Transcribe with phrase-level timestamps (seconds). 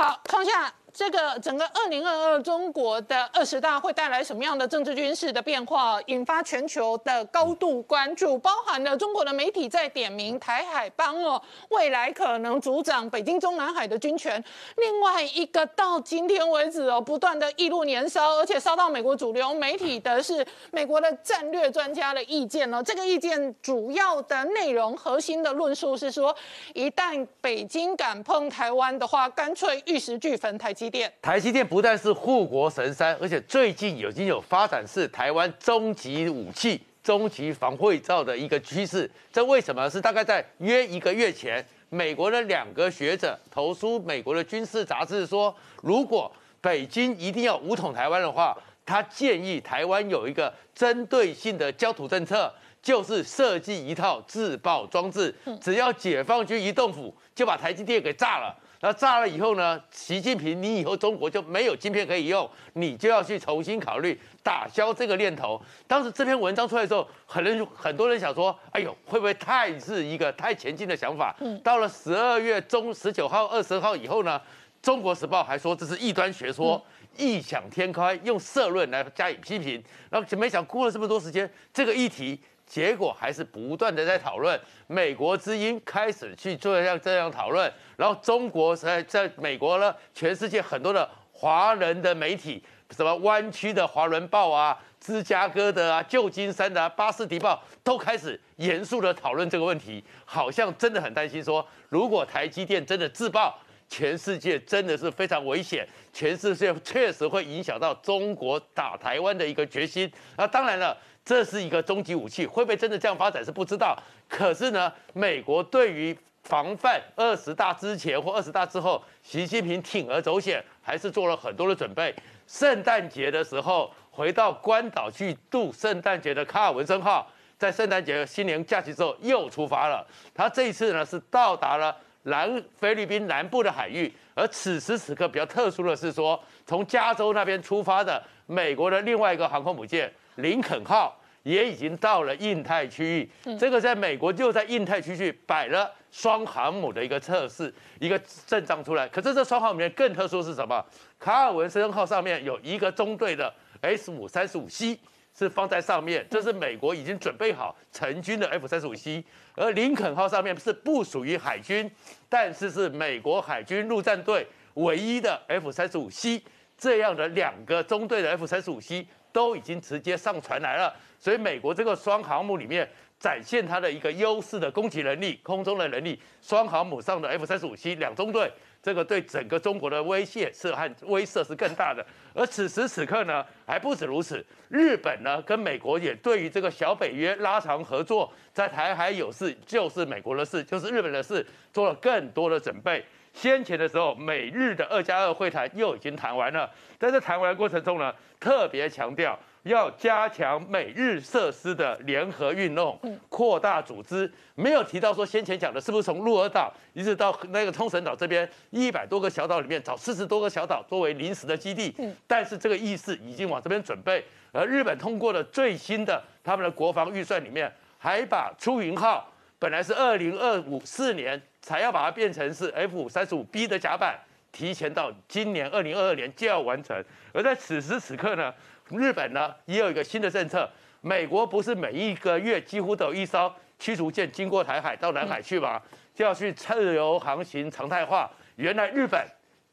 [0.00, 0.79] 好，创下。
[0.92, 14.42] 这个整个二零二二中国的二十大会带来什么样的政治军事的变化，引发全球的高度关注，包含了中国的媒体在点名台海帮哦，未来可能主掌北京中南海的军权。
[14.76, 22.82] 另外一个到今天为止哦，不断的一路年烧，而且烧到美国主流媒体的是美国的战略专家的意见哦。
[22.82, 26.34] 这个意见主要的内容核心的论述是说，
[26.74, 30.74] 一旦北京敢碰台湾的话，干脆玉石俱焚台。
[31.20, 39.10] 台积电不但是护国神山，而且最近已经有发展是台湾终极武器、终极防卫罩的一个趋势。
[39.30, 39.90] 这为什么？
[39.90, 46.32] 是大概在约一个月前，美国的两个学者投书美国的军事杂志说，如果
[46.62, 48.56] 北京一定要武统台湾的话，
[48.86, 58.56] 他建议台湾有一个针对性的焦土政策，就是设计一套自爆装置，只要解放军一动府，就把台积电给炸了。
[58.82, 59.78] 那炸了以后呢？
[59.90, 65.60] 习近平，你以后中国就没有晶片可以用，你就要去重新考虑打消这个念头。
[65.86, 71.60] 当时这篇文章出来的时候，很多很多人想说：“哎呦，会不会太是一个太前进的想法？”嗯。
[71.60, 74.40] 到了十二月中十九号、二十号以后呢，
[74.80, 76.82] 《中国时报》还说这是异端学说，
[77.18, 79.82] 异想天开，用社论来加以批评。
[80.08, 82.40] 然后就没想过了这么多时间，这个议题。
[82.70, 110.08] 结果还是不断的在讨论，美国之音开始去做这样这样讨论，然后中国在在美国呢，全世界很多的华人的媒体，什么湾区的华人报啊、芝加哥的啊、旧金山的、巴士迪报，都开始严肃的讨论这个问题，好像真的很担心说，如果台积电真的自爆，全世界真的是非常危险，全世界确实会影响到中国打台湾的一个决心。
[110.36, 110.96] 那当然了。
[111.24, 113.96] 这是一个终极武器，会不会真的这样发展是不知道。
[114.28, 122.14] 可是呢，美国对于防范二十大之前或二十大之后，习近平铤而走险，还是做了很多的准备。
[122.46, 130.04] 圣诞节的时候回到关岛去度圣诞节的卡尔文森号，在圣诞节新年假期之后又出发了。
[130.34, 141.16] 他这一次呢是到达了南菲律宾南部的海域，而此时此刻比较特殊的是说，从加州那边出发的美国的另外一个航空母舰林肯号。
[141.42, 149.08] 也已经到了印太区域，这个在美国就在印太区域摆了双航母的一个测试，一个阵仗出来。
[149.08, 150.84] 可是这双航母里面更特殊是什么？
[151.18, 154.98] 卡尔文森号上面有一个中队的 S 五三十五 C
[155.34, 159.24] 是放在上面，这是美国已经准备好成军的 F 三十五 C。
[159.54, 161.90] 而林肯号上面是不属于海军，
[162.28, 166.42] 但是是美国海军陆战队唯一的 F 三十五 C
[166.76, 169.06] 这样的两个中队的 F 三十五 C。
[169.32, 176.20] 都已经直接上船来了，所以美国这个双航母里面展现它的一个优势的攻击能力、空中的能力。
[176.40, 178.50] 双航母上的 F 三十五 C 两中队，
[178.82, 182.04] 这个对整个中国的威胁是和威慑是更大的。
[182.34, 193.04] 而此时此刻呢，还不止如此，日本呢跟美国也对于这个小北约拉长合作，在台海有事就是美国的事，就是日本的事，做了更多的准备。
[193.32, 202.98] 先前的时候，美日的二加二会谈又已经谈完了，在这谈完的过程中呢，特别强调要加强美日设施的联合运用，
[203.28, 211.94] 扩大组织，没有提到说先前讲的是不是从鹿儿岛一直到那个冲绳岛这边一百多个小岛里面找四十多个小岛作为临时的基地，
[212.26, 219.29] 但是这个意思已经往这边准备，而日本通过了最新的他们的国防预算里面，还把出云号
[219.60, 221.40] 本来是二零二五四年。
[221.62, 224.18] 才要把它变成是 F 三十五 B 的甲板，
[224.50, 227.04] 提前到今年二零二二年就要完成。
[227.34, 228.52] 而在此时此刻呢，
[228.88, 230.68] 日本呢也有一个新的政策。
[231.02, 235.78] 美国不是每一个月几乎都有一艘驱逐舰经过台海到南海去吗？
[236.14, 238.28] 就要去自由航行常态化。
[238.56, 239.22] 原来日本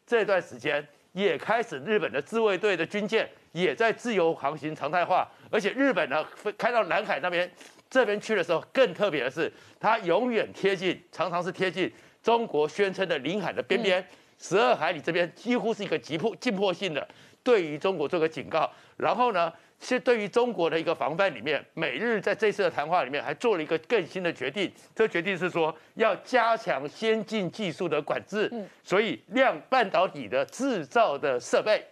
[0.05, 6.21] 这段时间也开始，日本的自卫队的军舰也在自由航行常态化，而且日本呢
[6.57, 7.49] 开到南海那边。
[7.89, 14.05] 这边去的时候更特别的是，它永远贴近，常常是贴近中国宣称的领海的边边，
[14.39, 17.07] 十二海里这边几乎是一个急迫、紧迫性的，
[17.43, 18.69] 对于中国做个警告。
[18.97, 28.51] 然后呢，是对于中国的一个防范里面，美日在这次的谈话里面还做了一个更新的决定，这决定是说要加强先进技术的管制，
[28.83, 31.83] 所以量半导体的制造的设备。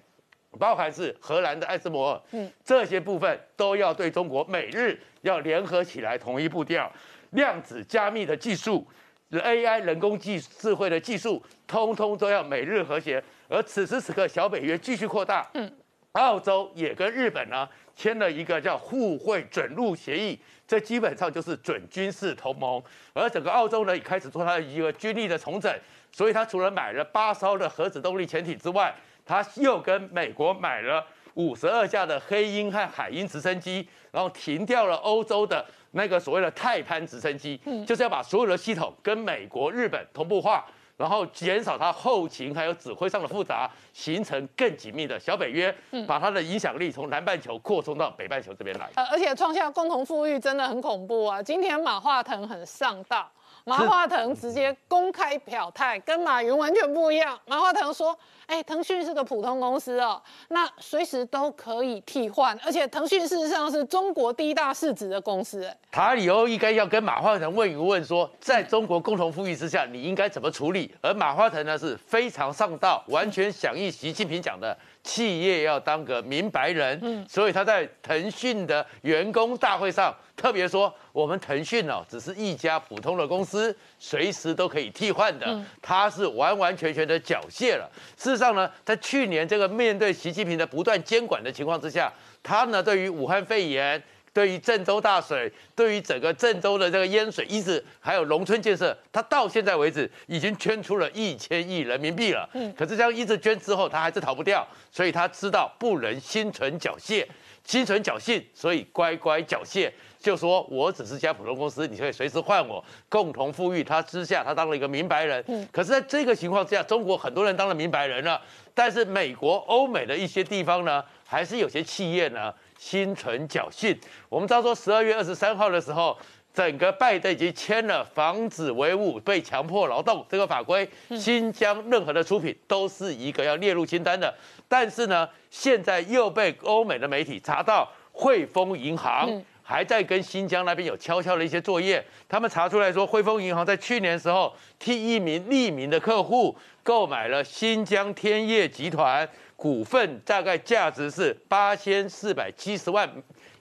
[0.58, 6.92] 包含是荷兰的艾斯摩尔，嗯，这些部分都要对中国每日要联合起来，同一步调。
[7.32, 8.88] 量子加密的技术
[9.32, 13.22] ，AI 人工技智慧的技术，通通都要美日和谐。
[13.50, 15.70] 而此时此刻，小北约继续扩大，嗯，
[16.14, 22.82] 澳洲也跟日本呢签了一个叫互惠准入协议，这基本上就是准军事同盟。
[23.14, 25.74] 而整个澳洲呢也开始做它的一个军力的重整。
[26.12, 28.96] 所以它除了买了八艘的核子动力潜艇之外，
[29.26, 33.86] 它又跟美国买了五十二架的黑鹰和海鹰直升机，
[34.16, 40.66] 然后停掉了欧洲的那个所谓的泰潘直升机，就是要把所有的系统跟美国、日本同步化。
[40.98, 45.76] 然后减少它后勤还有指挥上的复杂，形成更紧密的小北约，
[46.08, 48.90] 把它的影响力从南半球扩充到北半球这边来。
[48.96, 51.44] 呃，而且创下共同富裕真的很恐怖啊！
[51.44, 53.30] 今天马化腾很上道。
[53.68, 57.36] 马化腾直接公开表态，跟马云完全不一样。
[57.48, 58.16] 马化腾说
[58.46, 70.94] ：“哎，腾讯是个普通公司哦，那随时都可以替换，而且腾讯事实上是中国第一大市值的公司。”哎，他以后应该要跟马化腾问一问，说在中国共同富裕之下，你应该怎么处理？
[71.02, 74.78] 而马化腾呢是非常上道，完全响应习近平讲的。
[75.06, 87.88] 企业要当个明白人，嗯，所以他在腾讯的员工大会上特别说，我们腾讯哦，只是一家普通的公司，随时都可以替换的，他是完完全全的缴械了。
[88.18, 92.12] 事实上呢，在去年这个面对习近平的不断监管的情况之下，
[92.42, 94.02] 他呢对于武汉肺炎。
[94.36, 102.50] 对于郑州大水，对于整个郑州的这个淹水，一直还有农村建设，他到现在为止已经捐出了一千亿人民币了。
[102.52, 107.26] 嗯，可是这样一直捐之后，他还是逃不掉，所以他知道不能心存侥幸，
[107.64, 109.90] 心存侥幸，所以乖乖缴械，
[110.20, 113.82] 就说我只是家普通公司，你可以随时换我，共同富裕。
[113.82, 115.42] 他之下，他当了一个明白人。
[115.48, 118.42] 嗯，可是在这个情况之下，中国很多人当了明白人了，
[118.74, 122.54] 但是美国、欧美的一些地方呢，还是有些企业呢。
[122.78, 123.98] 心存侥幸。
[124.30, 126.18] 我们知道说，十二月二十三号的时候，
[126.54, 134.34] 整个拜登已经签了防止维吾被强迫劳动这个法规，新疆任何的出品都是一个要列入清单的。
[134.68, 139.30] 但是呢，现在又被欧美的媒体查到，汇丰银行
[139.68, 142.06] 还在跟新疆那边有悄悄的一些作业。
[142.30, 149.28] 他们查出来说，汇丰银行在去年时候替一名匿名的客户购买了新疆天业集团。
[149.58, 153.10] 股份大概价值是八千四百七十万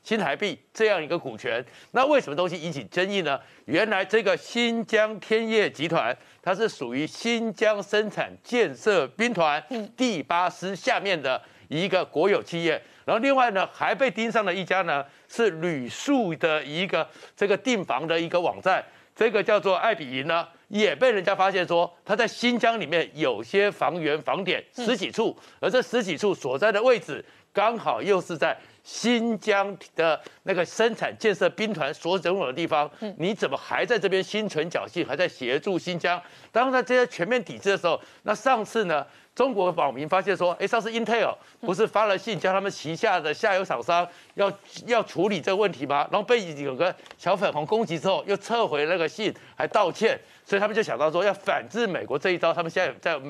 [0.03, 3.41] 新台币这样一个股权，那为什么东西引起争议呢？
[3.67, 9.65] 原来这个新疆天业集团，它是属于新疆生产建设兵团
[9.97, 17.07] 第八师下面的一个国有企业，然后另外呢还被盯上了一家呢是旅宿的一个
[17.37, 18.85] 这个订房的一个网站，
[19.15, 20.47] 这个叫做爱比营呢。
[20.69, 32.89] 也被人家发现说，他在新疆里面有些房源房点十几处，而这十几处所在的位置，刚好又是在新疆的那个生产建设兵团所拥有的地方。
[33.17, 36.23] 你怎么还在这边心存侥幸，还在协助新疆？
[36.53, 39.05] 当在这些全面抵制的时候，那上次呢？
[39.35, 44.53] 中国网民发现说，哎，上次 Intel 不是发了信叫他们旗下的下游厂商要
[44.87, 46.07] 要处理这个问题吗？
[46.09, 50.17] 然后被有个小粉红攻击之后，又撤回那个信，还道歉，
[50.47, 52.55] 所以他们就想到说要反制美国这一招。
[52.55, 53.21] 他们现在在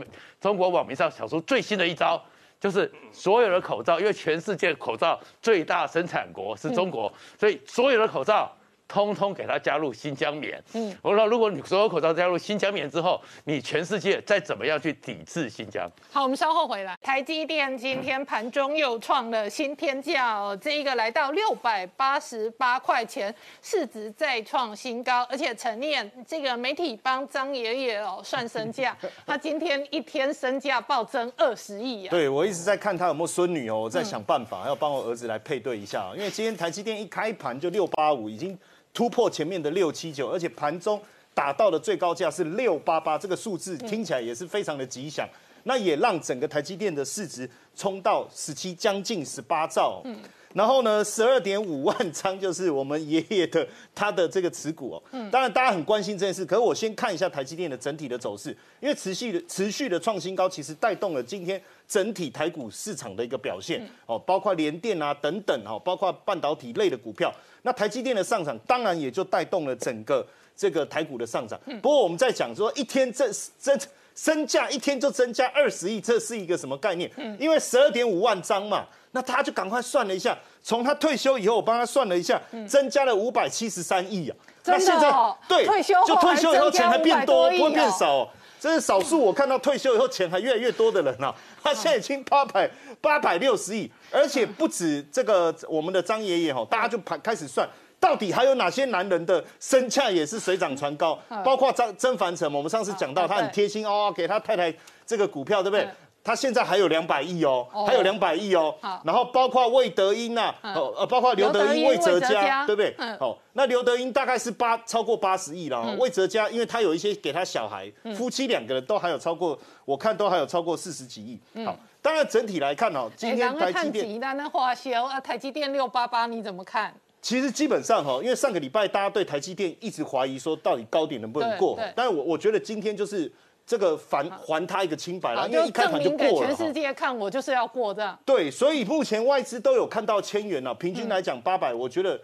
[0.42, 2.22] 中国网民上想出最新的一招，
[2.64, 8.50] 就是所有的口罩，因为全世界口罩最大生产国是中国，所以所有的口罩。
[8.86, 10.62] 通通给他加入新疆棉。
[10.74, 15.90] 嗯，我说，如果你所有口罩加入新疆棉之后，你全世界再怎么样去抵制新疆？
[16.12, 16.96] 好，我们稍后回来。
[17.02, 28.96] 台积电今天盘中又创了新天价哦，这一个来到六百八十八块钱，市值再创新高，而且陈念这个媒体帮张爷爷哦算身价，
[29.26, 32.10] 他今天一天身价暴增二十亿啊。
[32.10, 38.56] 对，我一直在看他有没有孙女哦，我在想办法要帮我儿子来配对一下，因为今天台积电一开盘就六八五，已经。
[38.94, 40.98] 突破前面的六七九，而且盘中
[41.34, 45.28] 打到的最高价是六八八，这个数字听起来也是非常的吉祥。
[45.64, 50.02] 那也让整个台积电的市值冲到十七，将近十八兆。
[50.04, 50.14] 嗯，
[50.52, 55.02] 然后呢，十二点五万张就是我们爷爷的他的这个持股哦。
[55.12, 67.32] 嗯，当然大家很关心这件事，可是我先看一下台积电的整体的走势，因为持续的持续的创新高，其实带动了今天整体台股市场的一个表现哦，包括联电啊等等哦，包括半导体类的股票。
[67.62, 70.26] 那台积电的上涨，当然也就带动了整个
[70.56, 71.58] 这个台股的上涨。
[71.80, 73.78] 不过我们在讲说，一天增增
[74.14, 77.10] 身价一天就增加二十亿，这是一个什么概念？
[77.38, 84.36] 因为十二点五万张嘛，那他就赶快算了一下，从他退休以后，我帮他算了一下，增加了五百七十三亿啊。
[84.66, 85.10] 那现在
[85.48, 88.28] 对，退休就退休以后钱还变多，不会变少。
[88.64, 91.34] 这是少数我看到退休以后钱还越来越多的人啊。
[91.62, 93.90] 他现在已经八百八百六十亿。
[94.10, 97.68] 而且不止这个，我们的张爷爷哈，大家就盘开始算，
[98.00, 105.86] 到底还有哪些男人的身价也是水涨船高，包括张曾凡成，我们上次讲到他很贴心哦，给他太太这个股票，对不对？
[106.24, 109.02] 它现在还有两百亿哦，哦还有两百亿哦好。
[109.04, 113.14] 然后包括魏德英呐，哦呃，包括刘德英、魏哲魏哲家家，对不对嗯？
[113.20, 115.96] 哦，那刘德英大概是八超过八十亿了嗯哦。
[116.00, 121.38] 魏哲家，因为他有一些给他小孩，夫妻两个人都还有超过，我看都还有超过四十几亿。
[121.62, 126.94] 好，当然整体来看哦，今天台积电那花销啊，台积电六八八你怎么看？
[127.20, 133.32] 其实基本上哈，因为上个礼拜大家对台积电一直怀疑说到底高点能不能过但是我我觉得今天就是
[133.66, 136.72] 这个还还他一个清白了，因为一开证盘就过了哈世。
[136.72, 138.18] 界看，我就是要过这样。
[138.24, 142.20] 对，所以目前外资都有看到千元了，平均来讲八百，我觉得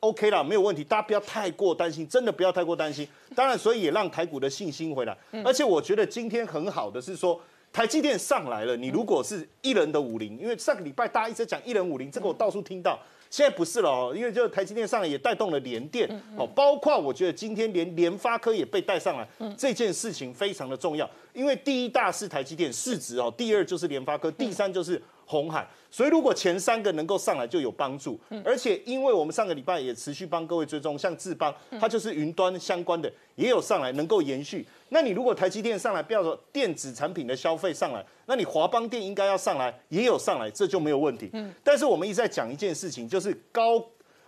[0.00, 3.08] OK 啦，没有问题，大家不要太过担心，真的不要太过担心。
[3.34, 7.40] 当然，所以也让台股的信心回来，而且我觉得今天很好的是说。
[7.72, 12.96] 台积电上来了，你如果是一人的五零，因为上个礼拜大家一直在讲一人五零，这个我到处听到，
[13.34, 34.66] 现在不是了哦，因为就台积电上来也带动了联电哦，包括我觉得今天连联发科也被带上来，这件事情非常的重要，因为第一大是台积电市值哦，第二就是联发科，第三就是红海，所以如果前三个能够上来就有帮助，而且因为我们上个礼拜也持续帮各位追踪，像智邦，它就是云端相关的也有上来能够延续。
[34.88, 41.30] 那你如果台积电上来，不要说电子产品的消费上来，那你华邦电应该要上来，也有上来，这就没有问题。
[41.62, 43.80] 但是我们一直在讲一件事情，就是高。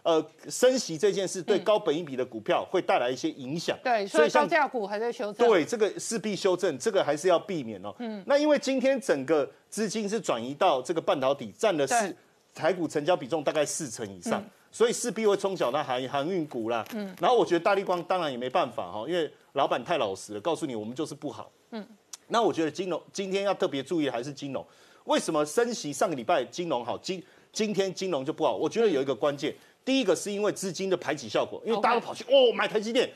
[0.07, 5.49] 呃，升息这件事对高本益比的股票会带来一些影响，对，所以像高价股还在修正。
[5.49, 7.93] 对，这个势必修正，这个还是要避免哦。
[7.99, 12.17] 嗯，那因为今天整个资金是转移到这个半导体，占了对四
[12.55, 16.87] 台股成交比重大概四成以上，所以势必会冲小那航航运股啦。
[16.95, 21.51] 嗯，然后我觉得大力光当然也没办法哈，因为老板太老实了，告诉你我们就是不好。
[21.73, 21.85] 嗯，
[22.29, 24.65] 那我觉得金融今天要特别注意还是金融，
[25.07, 27.21] 为什么升息上个礼拜金融好，今
[27.53, 28.55] 今天金融就不好？
[28.55, 29.53] 我觉得有一个关键，
[29.87, 33.09] 第一个是因为资金的排挤效果，因为大家都跑去哦买台积电。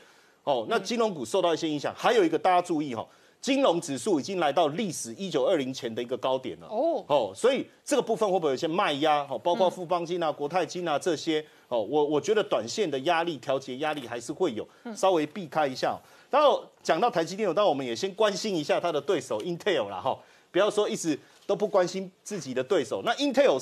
[0.43, 3.07] 哦，那金融股受到一些影响，还有一个大家注意哈、
[3.39, 6.67] 金融指数已经来到历史一九二零前的一个高点了。
[6.67, 9.19] 哦，哦，所以这个部分会不会有一些卖压？
[9.29, 16.01] 哦，包括富邦金啊、国泰金啊这些，哦，我我觉得短线的压力调节压力还是会有，稍微避开一下、哦。
[16.31, 20.17] 然后讲到台积电，当然我们也先关心一下它的对手 Intel 啦，哈、
[20.49, 23.03] 不要说一直都不关心自己的对手。
[23.05, 23.59] 那 Intel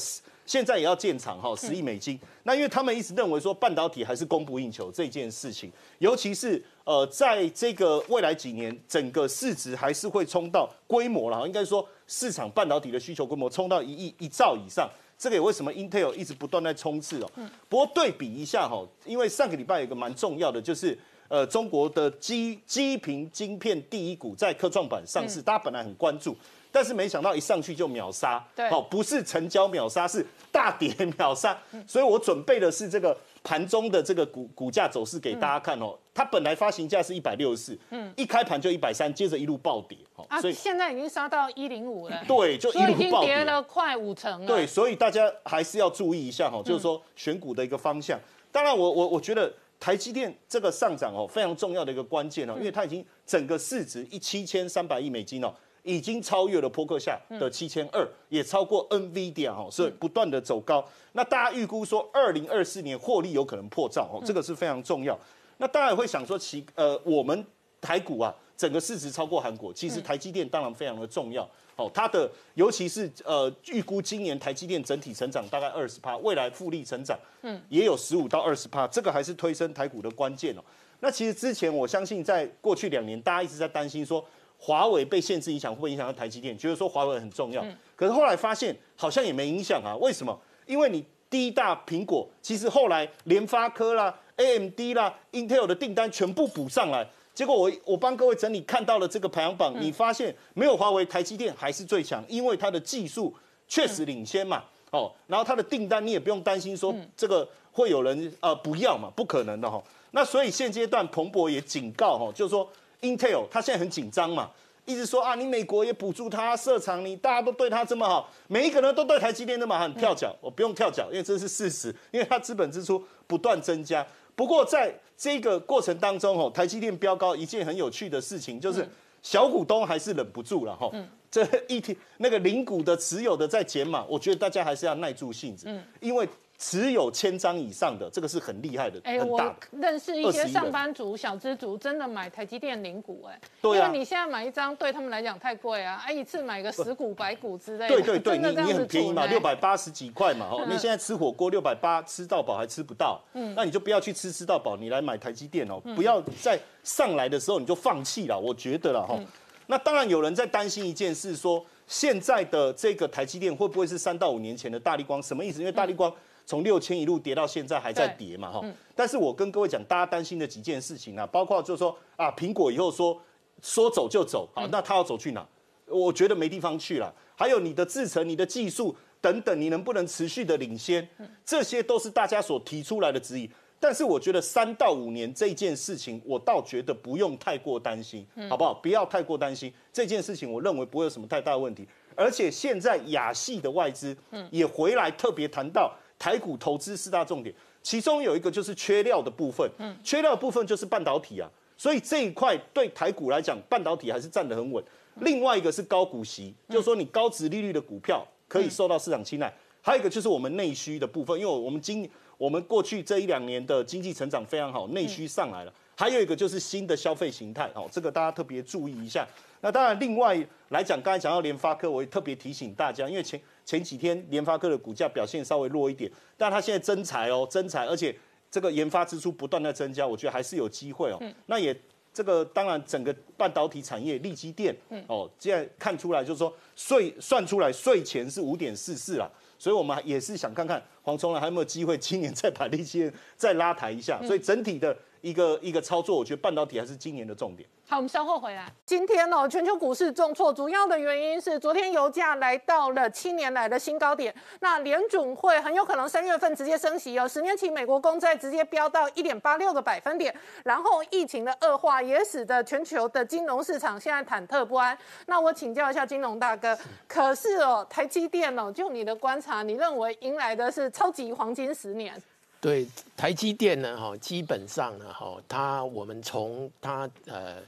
[0.49, 2.19] 现在也要建厂哈，十亿美金。
[2.41, 14.89] 那因为他们一直认为说半导体还是供不应求这件事情，尤其是呃，在这个未来几年，整个市值还是会冲到规模了哈，应该说市场半导体的需求规模冲到一亿一兆以上。
[15.19, 17.29] 这个也为什么 Intel 一直不断在冲刺哦。
[17.67, 20.97] 不过对比一下哈，因为上个礼拜有一个蛮重要的就是。
[21.29, 26.35] 呃，中国的基基频晶片第一股在科创板上市，大家本来很关注，
[26.71, 31.57] 但是没想到一上去就秒杀，对哦，不是成交秒杀，是大跌秒杀。
[31.87, 35.97] 所以我准备的是这个盘中的这个股股价走势给大家看哦。
[36.13, 43.35] 它本来发行价是一百六十四，嗯，一开盘就一百三，接着一路暴跌，哦，啊所，以现在已经杀到一零五了，对，就一路暴跌。
[43.35, 44.45] 跌了快五成了。
[44.45, 48.19] 对，，所以大家还是要注意一下哈，就是说选股的一个方向。
[48.51, 55.53] 当然我，我我觉得台积电这个上涨哦，非常重要的一个关键哦，因为它已经整个市值一七千三百亿美金哦，
[55.89, 60.87] 已经超越了波克夏的七千二，也超过 NVIDIA 哦，所以不断的走高。
[61.13, 65.17] 那大家预估说，二零二四年获利有可能破兆哦，这个是非常重要。
[65.57, 67.43] 那当然会想说，其呃，我们
[67.81, 71.49] 台股啊，整个市值超过韩国，其实台积电当然非常的重要。
[71.75, 80.61] 哦，它的尤其是呃，预估今年台积电整体成长大概二十趴，未来复利成长，嗯，也有十五到二十趴，这个还是推升台股的关键哦。
[81.01, 84.23] 那其实之前我相信，在过去两年，大家一直在担心说
[84.61, 89.95] 华为被限制影响会不会影响到台积电，觉得说华为很重要，可是后来发现好像也没影响啊。
[89.95, 90.37] 为什么？
[90.65, 97.07] 因为你第一大苹果，其实后来联发科啦、AMD 啦、Intel 的订单全部补上来。
[97.33, 103.33] 结果我我帮各位整理看到了这个排行榜，你发现没有华为，台积电还是最强，因为它的技术
[103.67, 104.63] 确实领先嘛。
[104.91, 112.67] 哦，然后它的订单你也不用担心说这个会有人呃不要嘛，不可能的哈、那所以现阶段彭博也警告哈、就是说
[113.01, 114.49] Intel 它现在很紧张嘛，
[114.85, 124.05] 一直说啊你美国也补助它设厂，你大家都对它这么好，每一个人都对台积电这么好，很跳脚，我不用跳脚，因为这是事实，因为它资本支出不断增加。
[124.35, 128.87] 不过在这个过程当中哦，台积电飙高一件很有趣的事情就是。
[129.21, 130.89] 小股东还是忍不住了哈，
[131.29, 135.67] 这一天那个零股的持有的在减码，我觉得大家还是要耐住性子，
[135.99, 136.25] 因为
[136.59, 139.55] 持有千张以上的这个是很厉害的，哎，我很大的。
[139.79, 159.15] 认识一些上班族、小资族，真的买台积电零股，哎，对啊因为你现在买一张对他们来讲太贵啊，哎，一次买个十股、百股之类的，对对对，你你很便宜嘛，六百八十几块嘛，哦，嗯你现在吃火锅六百八吃到饱还吃不到，嗯，那你就不要去吃吃到饱，你来买台积电哦，嗯不要在上来的时候你就放弃了，我觉得了哈。
[159.17, 159.25] 嗯
[159.71, 165.21] 那当然有人在担心一件事，说现在的这个台积电会不会是三到五年前的大力光？
[165.21, 165.59] 什么意思？
[165.59, 166.11] 因为大力光
[166.49, 168.65] 从六千一路跌到现在还在跌嘛，哈。
[168.95, 173.21] 但是我跟各位讲，大家担心的几件事情啊，包括就是说啊，苹果以后说
[173.61, 175.47] 说走就走，好，那他要走去哪？
[175.85, 177.13] 我觉得没地方去了。
[177.35, 181.07] 还有你的制程、你的技术等等，你能不能持续的领先？
[181.45, 183.47] 这些都是大家所提出来的质疑。
[183.79, 188.73] 但是我觉得三到五年这件事情，我倒觉得不用太过担心，好不好？
[188.73, 191.87] 不要太过担心这件事情，我认为不会有什么太大的问题。
[192.15, 194.17] 而且现在亚系的外资
[194.49, 201.49] 也回来特别谈到台股投资四大重点，其中有一个就是缺料的部分，嗯缺料的部分就是半导体啊。
[201.77, 204.83] 所以这一块对台股来讲，半导体还是站得很稳。
[205.21, 209.51] 另外一个是高股息，就是说你高值利率的股票可以受到市场青睐。
[209.81, 215.73] 还有一个就是我们内需的部分，因为我们今我们过去这一两年的经济成长非常好，内需上来了。
[215.95, 219.27] 还有一个就是新的消费形态，哦，这个大家特别注意一下。
[219.61, 220.37] 那当然，另外
[220.69, 228.15] 来讲，刚才讲到联发科，我也特别提醒大家，因为前前几天联发科的股价表现稍微弱一点，但它现在增财哦，增财，而且
[228.49, 231.21] 这个研发支出不断的增加，我觉得还是有机会哦。
[231.45, 231.79] 那也
[232.11, 239.31] 这个当然整个半导体产业利基电，哦，现在看出来就是说税算出来税前是五点四四了。
[239.59, 244.19] 所以我们也是想看看黄崇仁还有没有机会今年再把利基电再拉抬一下。
[244.25, 247.67] 所以整体的一个一个操作，我觉得半导体还是今年的重点。
[247.87, 248.71] 好，我们稍后回来。
[248.85, 254.33] 今天哦，全球股市重挫，主要的原因是昨天油价来到了七年来的新高点。
[254.59, 260.33] 那联准会很有可能三月份直接升息哦，十年期美国公债直接飙到一点八六个百分点。
[260.63, 264.95] 然后疫情的恶化也使得全球的金融市场现在忐忑不安。
[265.25, 272.13] 那我请教一下金融大哥，可是哦，台积电哦，就你的观察，你认为迎来的是超级黄金十年？
[272.61, 272.87] 对，
[273.17, 277.61] 台积电呢，哈，基本上呢，哈，它我们从它呃。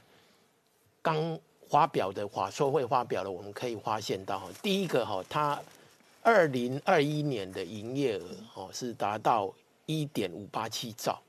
[1.04, 1.36] 刚
[1.68, 5.60] 发表的华硕会发表了，我们可以发现到哈，第一个哈，它
[6.22, 9.52] 二零二一年的营业额哦是达到
[9.86, 11.20] 一点五八七兆，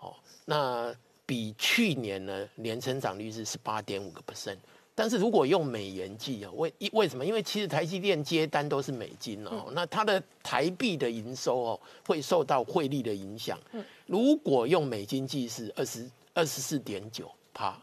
[0.00, 0.14] 哦，
[0.44, 4.58] 那比去年呢年成长率是十八点五个 percent，
[5.02, 7.26] 但是如果用美元计啊，为为什么？
[7.26, 13.58] 因为其实台积电接单都是美金哦，那它的台币的营收哦会受到汇率的影响，
[14.06, 17.76] 如果用美金计是二十二十四点九帕。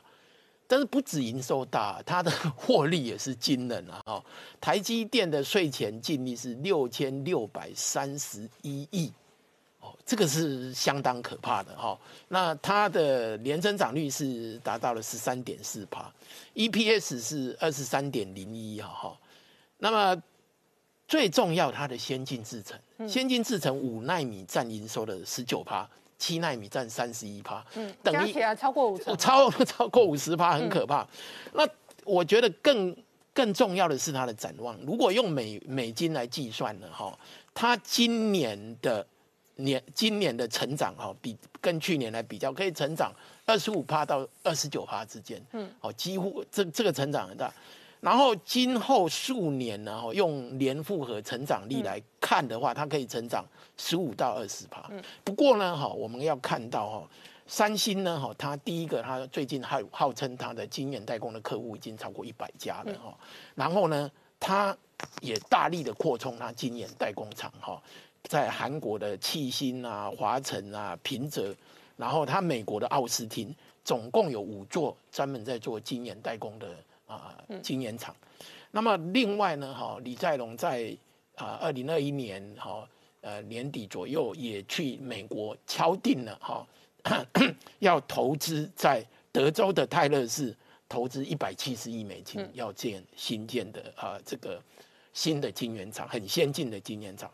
[0.66, 4.02] 但是不止营收大，它的获利也是惊人啊！
[4.06, 4.24] 哦，
[4.62, 9.12] 台积电的税前净利是六千六百三十一亿，
[9.80, 11.98] 哦，这个是相当可怕的哈。
[12.28, 16.14] 那它的年增长率是达到了十三点四帕
[16.56, 19.18] ，EPS 是二十三点零一哈哈。
[19.78, 20.22] 那么
[21.08, 25.90] 最重要，它的先进制程，先进制程五纳米占营收的十九帕。
[26.22, 31.08] 七纳米占三十一趴，嗯，加起来超过五十，超 超过五十趴，很可怕。
[31.54, 31.66] 那
[32.04, 32.94] 我觉得更
[33.34, 34.78] 更重要的是它的展望。
[34.86, 37.18] 如果用美美金来计算呢，哈，
[37.54, 39.08] 它今年的
[39.64, 43.12] 年今年的成长哈，比跟去年来比较，可以成长
[43.46, 47.54] 二十五趴到二十九趴之间，嗯，哦，几乎这这个成长很大。
[48.02, 53.46] 然后今后数年呢，哈，用年复合成长率来看的话，它可以成长
[53.76, 54.90] 十五到二十趴。
[55.24, 57.10] 不过呢，哈，我们要看到哈，
[57.46, 63.14] 三星呢，哈，它第一个，它最近号号称它的晶圆代工的客户已经超过一百家了，哈。
[63.54, 64.74] 然后呢，它
[65.20, 67.84] 也大力的扩充它晶圆代工厂，哈，
[68.24, 71.56] 在韩国的七星啊、华晨啊、平泽，
[71.98, 76.68] 然后他美国的奥斯汀，总共有五座专门在做晶圆代工的。
[77.10, 78.16] 啊，晶圆厂。
[78.70, 80.96] 那么另外呢，哈，李在龙在
[81.34, 82.88] 啊二零二一年哈
[83.22, 86.68] 呃年底左右也去美国敲定了哈，
[87.80, 90.56] 要投资在德州的泰勒市
[90.88, 94.62] 投资一百七十亿美金，要建新建的啊这个
[95.12, 97.28] 新的晶圆厂，很先进的晶圆厂。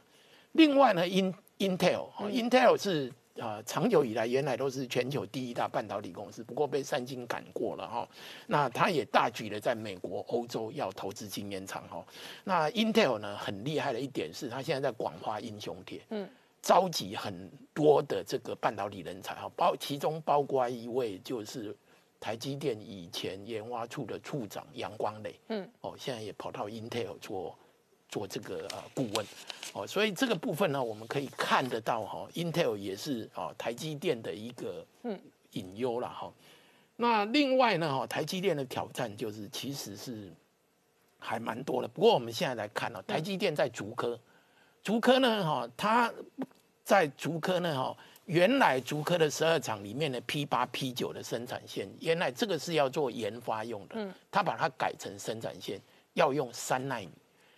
[0.55, 3.13] 另外呢，In Intel，Intel 是。
[3.37, 8.07] 啊，长久以来原来都是全球第一大半导体公司，不过被三星赶过了哈。
[8.47, 12.01] 那他也大举的在美国、欧洲要投资晶圆厂哈。
[12.45, 16.29] 那 Intel 呢，很厉害的一点是，他现在在广发英雄帖，嗯，
[16.61, 21.75] 召集很多的这个半导体人才哈，包其中包括一位就是
[22.21, 27.53] 台积电以前研发处的处长杨光磊，嗯，哦，现在也跑到 Intel 做。
[28.15, 29.25] 做这个呃顾问，
[29.73, 35.19] 哦，所以这个部分呢，我们可以看得到哈，Intel 也是啊台积电的一个嗯
[35.51, 36.31] 隐忧了哈。
[36.95, 40.31] 那另外呢哈，台积电的挑战就是其实是
[41.19, 41.89] 还蛮多的。
[41.89, 44.17] 不过我们现在来看呢，台积电在竹科，
[44.81, 46.09] 竹科呢哈，它
[46.85, 47.97] 在竹科呢哈，
[48.27, 55.81] 原来竹科的十二厂里面的 P 八 P 九的生产线，原来这个是要做研发用的，嗯，它把它改成生产线，
[56.13, 57.09] 要用三纳米。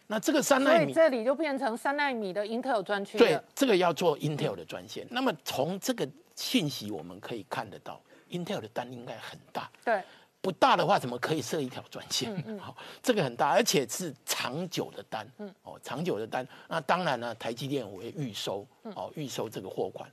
[0.08, 5.06] 那这个三纳米，这里就变成三纳米的 Intel 专区对了。，这个要做 Intel 的专线。
[5.12, 9.70] 那么从这个信息我们可以看得到，Intel 的单应该很大。
[9.84, 10.02] 对，
[10.40, 12.34] 不大的话，怎么可以设一条专线？
[12.48, 15.28] 嗯好、这个很大，而且是长久的单。
[15.40, 16.48] 嗯，哦，长久的单。
[16.70, 18.66] 那当然呢，台积电我会预收，
[18.96, 20.10] 哦，预收这个货款。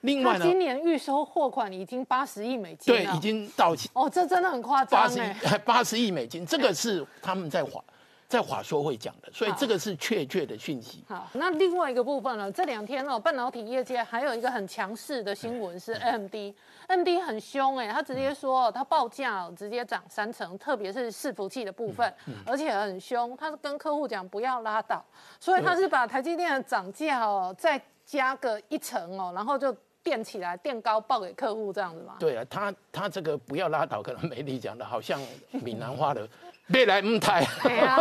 [0.00, 5.36] 另外呢，今年预收货款已经八十亿美金了，对，已经到期哦，这真的很夸张八十哎。
[5.42, 7.82] 亿八十亿美金，这个是他们在华
[8.34, 11.04] 在华说会讲的，所以好这个是确切的讯息。
[11.08, 12.50] 好，那另外一个部分呢？
[12.50, 22.12] 这两天哦，半导体业界还有一个很强势的新闻是 AMD，AMD 很凶哎，他直接说他报价哦直接涨三成，特别是伺服器的部分，
[22.44, 25.04] 而且很凶，他是跟客户讲不要拉倒，
[25.38, 32.16] 所以他是把台积电的涨价哦再加个一成哦，然后就垫起来，垫高报给客户这样子嘛。
[32.18, 35.18] 对啊，他他这个不要拉倒，可能媒体讲的好像
[35.50, 36.28] 闽南话的
[36.68, 37.46] 别来唔台。
[37.62, 37.96] 对啊，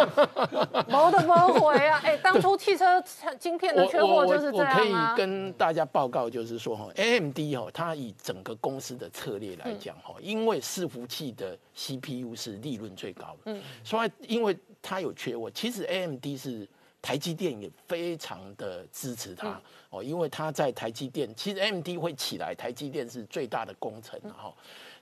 [0.88, 2.00] 没得不回啊！
[2.04, 3.04] 哎， 当初汽车
[3.40, 4.94] 晶片的缺货就是这我可以。
[5.18, 16.68] 跟大家报告，就是说哈，AMD 哈，它以整个公司的策略来讲哈，因为伺服器的 CPU 是利润最高的，嗯，所以因为它有缺货，其实 AMD 是。
[17.06, 24.54] 台积电也非常的支持它哦，因为它在台积电，其实 AMD 会起来，台积电是最大的工程哈。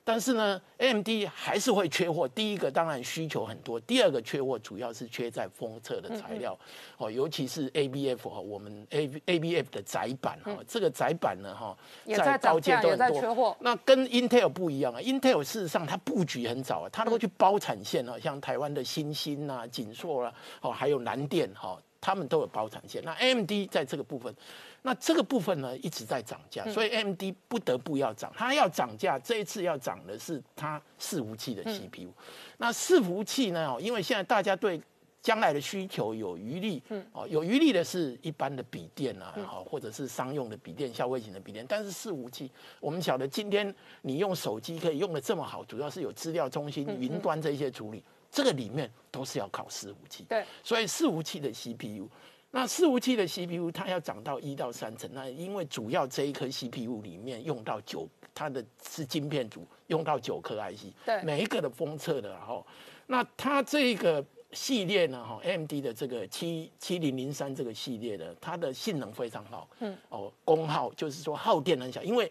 [0.03, 2.27] 但是呢，AMD 还是会缺货。
[2.27, 6.57] 第一个当然需求很多，第二个缺货主要是缺在封测的材料
[6.97, 13.55] 哦，尤其是 ABF 哈，我们 A ABF 的窄板哈，这个窄板呢哈，也在涨价，也在缺货。
[13.59, 21.77] 那跟 Intel 不一样啊，Intel 事实上它布局很早啊，它都会去包产线啊，像台湾的新兴啊、锦硕啊，哦，还有南电哈。
[22.01, 24.35] 他们都有包产线，那 AMD 在这个部分，
[24.81, 32.11] 那这个部分呢一直在涨价，所以 AMD 不得不要涨，它要涨价，这一次要涨的是它伺服器的 CPU，、
[32.57, 34.81] 那伺服器呢，哦，因为现在大家对
[35.21, 52.07] 将来的需求有余力，嗯，哦，有余力的是一般的笔电啊，好、或者是商用的笔电、消费型的笔电，但是伺服器，我们晓得今天你用手机可以用的这么好，主要是有资料中心、云端这些处理，这个里面都是要靠伺服器，对，所以伺服器的 CPU。
[52.53, 61.23] 那伺服器的 CPU 它要涨到一到三成，那因为主要这一颗 CPU 里面用到九，它的是晶片组用到九颗 IC，对。
[61.23, 62.61] 每一个的封测的哈，
[63.07, 72.29] 那它这个系列呢哈，AMD 的这个七七零零三这个系列的，它的性能非常好，嗯，哦，功耗就是说耗电很小，因为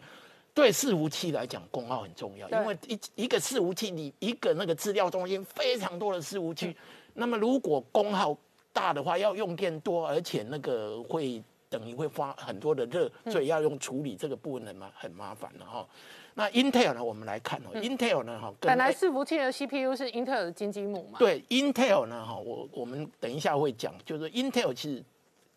[0.52, 6.76] 对伺服器来讲功耗很重要，因为一一个伺服器你一个那个资料中心非常多的伺服器，
[7.14, 8.36] 那么如果功耗
[8.72, 15.86] 大的话，要用电多，而且那个会等于会发很多的热，所以要用处理这个部分很麻很麻烦了哈。
[16.34, 21.18] 那 Intel 呢，我们来看哦、i n t e l 呢哈，跟本来伺服器的 CPU 是 Intel 的金鸡母嘛？
[21.18, 25.04] 对 Intel 呢哈，我我们等一下会讲，就是 Intel 其实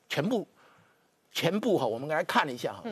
[0.10, 0.48] 全部
[1.32, 2.84] 全部哈，我们来看一下哈。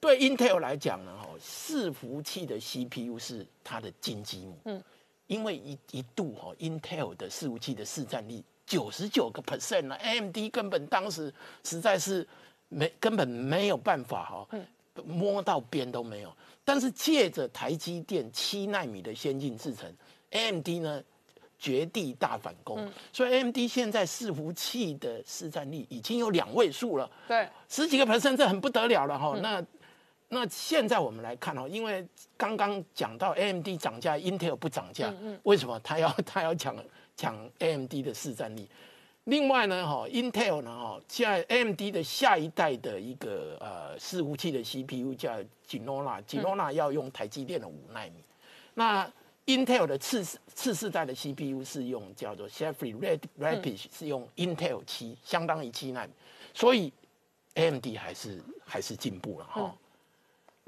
[0.00, 4.82] 对 Intel 来讲呢哈，伺服器的 CPU 是它的金鸡母，嗯，
[5.26, 11.32] 因为一一度哈，Intel 的伺服器的市占率九十九个 percent 呢，AMD 根本当时
[11.64, 12.26] 实在是
[12.68, 14.48] 没根本没有办法哈，
[15.04, 16.34] 摸到边都没有。
[16.64, 19.92] 但是借着台积电七纳米的先进制程
[20.30, 21.02] ，AMD 呢
[21.58, 27.10] 绝地大反攻，所以 AMD 现在伺服器的市占率已经有两位数了。
[27.28, 29.36] 对，十几个 percent，这很不得了了哈。
[29.42, 29.62] 那
[30.32, 35.12] 那现在我们来看哦，因为刚刚讲到 AMD 涨价，Intel 不涨价，
[35.42, 36.76] 为什么他要 他要抢
[37.16, 38.68] 抢 AMD 的市占力？
[39.24, 45.36] 另外呢，哈，Intel 呢，哈，现在 AMD 的下一代的一个呃伺服器的 CPU 叫
[45.68, 48.24] Genoa，Genoa 要用台积电的五纳米，
[48.74, 49.12] 那
[49.46, 56.12] Intel 的次次世代的 CPU 是用叫做 Sheffield Red Rapid 是用 Intel 七，相当于七纳米，
[56.54, 56.92] 所以
[57.54, 59.74] AMD 还是还是进步了哈。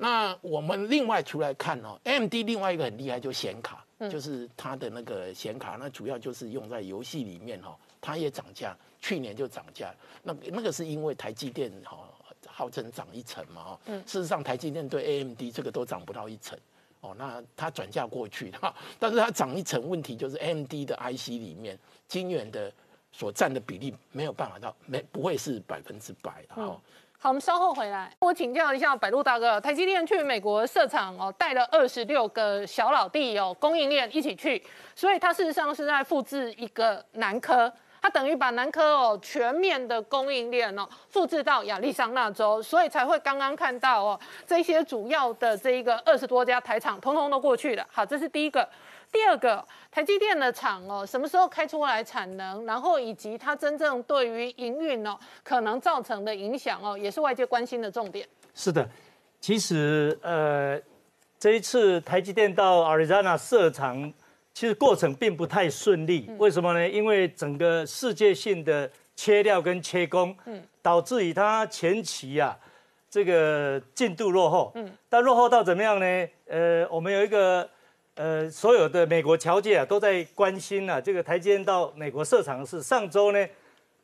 [0.03, 12.01] 那我们另外出来看哦，AMD 另外一个很厉害就显卡，就是它的那个显卡，那主要就是用在游戏里面哦，它也涨价，去年就涨价，那那个是因为台积电哈
[12.49, 16.59] 号称涨一成嘛哈，事实上台积电对 AMD 这个都涨不到一成。
[17.01, 22.73] 哦，那它转嫁过去哈， 但是它涨一层，问题就是 AMD 的 IC 里面晶圆的
[23.13, 26.81] 所占的比例没有办法到，没不会是百分之百的哈。
[27.23, 28.11] 好，我们稍后回来。
[28.19, 34.61] 我请教一下百度大哥，台积电去美国设厂哦，带了二十六个小老弟哦，供应链一起去，
[34.97, 37.73] 所以它事实上是在复制一个南科。
[38.01, 47.87] 它等于把南科哦全面的供应链哦复制到亚利桑那州，所以才会刚刚看到哦这些主要的这一个二十多家台厂通通都过去了。
[47.93, 48.69] 好，这是第一个。
[49.13, 58.27] 第二个，台积电的厂哦，什么时候开出来产能，然后以及它真正对于营运哦可能造成的影响哦，也是外界关心的重点。
[58.55, 58.89] 是的，
[59.39, 60.81] 其实呃，
[61.39, 64.11] 这一次台积电到 Arizona 设厂，
[64.55, 66.31] 其实过程并不太顺利。
[66.39, 66.89] 为什么呢？
[66.89, 72.57] 因为整个世界性的切料跟切工，嗯，导致于它前期啊，
[73.11, 76.29] 这个进度落后，嗯，但落后到怎么样呢？
[76.47, 77.69] 呃，我们有一个。
[78.17, 83.47] 呃，所有的美国侨界啊，都在关心啊，这个台积电到美国设厂是上周呢，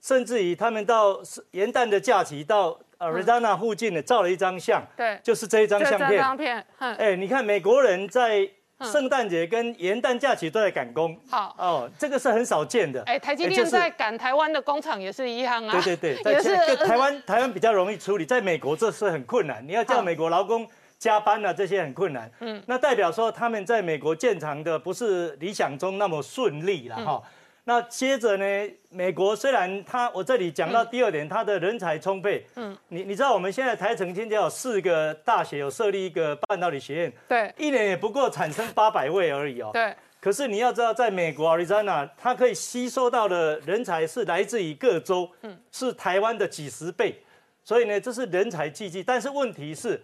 [0.00, 6.18] 甚至于他们到元旦的假期到 Arizona 附近呢，照了一张相，对，就是这一张相片。
[6.18, 8.48] 相片，哎，你看美国人在
[8.80, 11.54] 圣诞节跟元旦假期都在赶工，好。
[11.58, 13.02] 哦，这个是很少见的。
[13.02, 20.66] 哎，台积电在赶台湾的工厂也是一样啊，对对对， 也是台湾台湾比较容易处理，在美国这是很困难，你要叫美国劳工。
[20.98, 22.30] 加班啊，这些很困难。
[22.40, 27.22] 嗯，那代表说他们在美国建厂的不是理想中那么顺利了哈。
[27.64, 32.44] 那接着呢，美国虽然他我这里讲到第二点，他的人才充沛。
[32.56, 39.70] 嗯，你你知道我们现在台城今天有四个大学有设立一个半导体学院，对，一年也不过产生八百位而已哦。
[39.72, 39.94] 对。
[40.18, 47.22] 可是你要知道，在美国 Arizona，它可以吸收到的人才是来自于各州，嗯，是台湾的几十倍。
[47.62, 49.02] 所以呢，这是人才济济。
[49.02, 50.02] 但是问题是。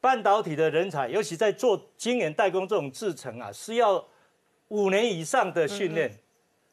[0.00, 4.04] 半导体的人才，尤其在做晶圆代工这种制程啊，是要
[4.68, 6.10] 五年以上的训练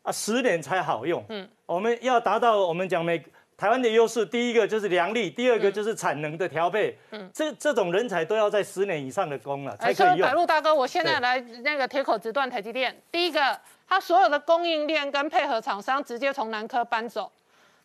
[0.02, 1.24] 啊，十年才好用。
[1.30, 3.24] 嗯，我们要达到我们讲美
[3.56, 6.98] 台湾的优势，第一个就是良率，第二个就是产能的调配。
[7.12, 10.28] 嗯，这这种人才都要在十年以上的工了才可以用。
[10.28, 12.96] 百路大哥，我现在来那个铁口直断台积电。
[13.12, 13.58] 第一个，
[13.88, 17.32] 他所有的供应链跟配合厂商直接从南科搬走；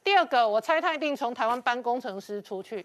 [0.03, 2.85] 第二个，我猜他一定从台湾搬工程师出去。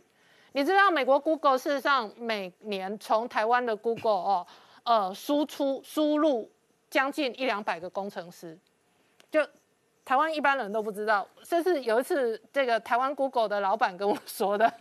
[0.54, 4.48] 你知道美国 Google 事实上每年从台湾的 Google 哦，
[4.84, 6.50] 呃，输出输入
[6.90, 8.58] 将近一两百个工程师，
[9.30, 9.46] 就
[10.06, 11.28] 台湾一般人都不知道。
[11.44, 14.72] 这是有一次这个台湾 Google 的老板跟我说的，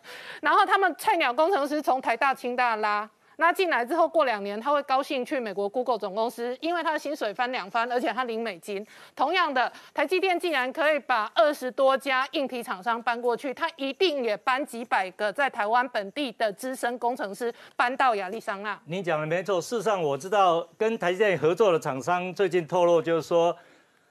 [0.41, 3.09] 然后他们菜鸟工程师从台大、清大拉。
[3.37, 8.87] 那进来之后，过两年他会高兴去美国 Google 总公司，因为他的薪水翻两番，而且他领美金。
[9.17, 18.79] 同样的，台积电既然可以把二十多家硬体厂商搬过去，他一定也搬几百个在台湾本地的资深工程师搬到亚利桑那。
[18.85, 23.57] 你讲的没错，事实上我知道跟台积电合作的厂商最近透露，就是说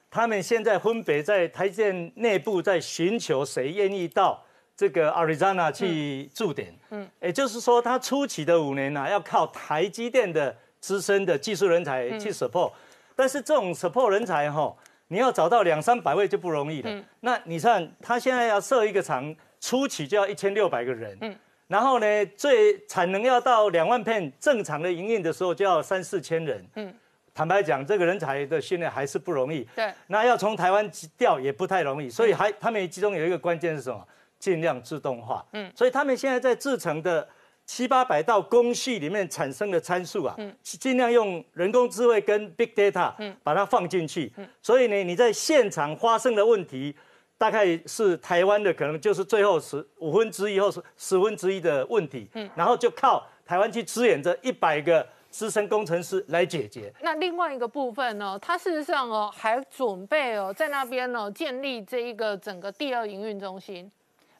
[0.10, 4.44] 他们现在分别在台积电内部在寻求谁愿意到。
[4.82, 12.72] 这个 Arizona 去驻点，嗯，也就是说，他初期的五年呢，要靠台积电的资深的技术人才去 support，
[13.16, 14.76] 但是这种 support 人才哈，
[15.10, 16.90] 你要找到两三百位就不容易了。
[16.90, 17.06] 嗯。
[17.20, 26.92] 那你看，他现在要设一个厂，初期就要一千六百个人，嗯，然后呢，最产能要到两万片，正常的营运的时候就要三四千人，嗯，
[27.36, 29.64] 坦白讲，这个人才的训练还是不容易。
[29.76, 34.04] 对，那要从台湾调也不太容易，所以还他们其中有一个关键是什么？
[34.42, 37.26] 尽量自动化，嗯，所以他们现在在制成的
[37.64, 46.94] 七八百道工序里面产生的参数啊，嗯，尽量用人工智慧跟 big data，嗯，把它放进去，嗯，所以呢，你在现场发生的问题，
[47.38, 56.92] 大概是台湾的可能就是最后十五分之一或是十分之一的问题，嗯，然后就靠台湾去支援这一百个资深工程师来解决。
[57.02, 63.90] 那另外一个部分呢，它事实上哦还准备哦在那边呢建立这一个整个第二营运中心。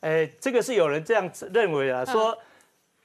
[0.02, 2.36] 哎，这个是有人这样认为啊，说，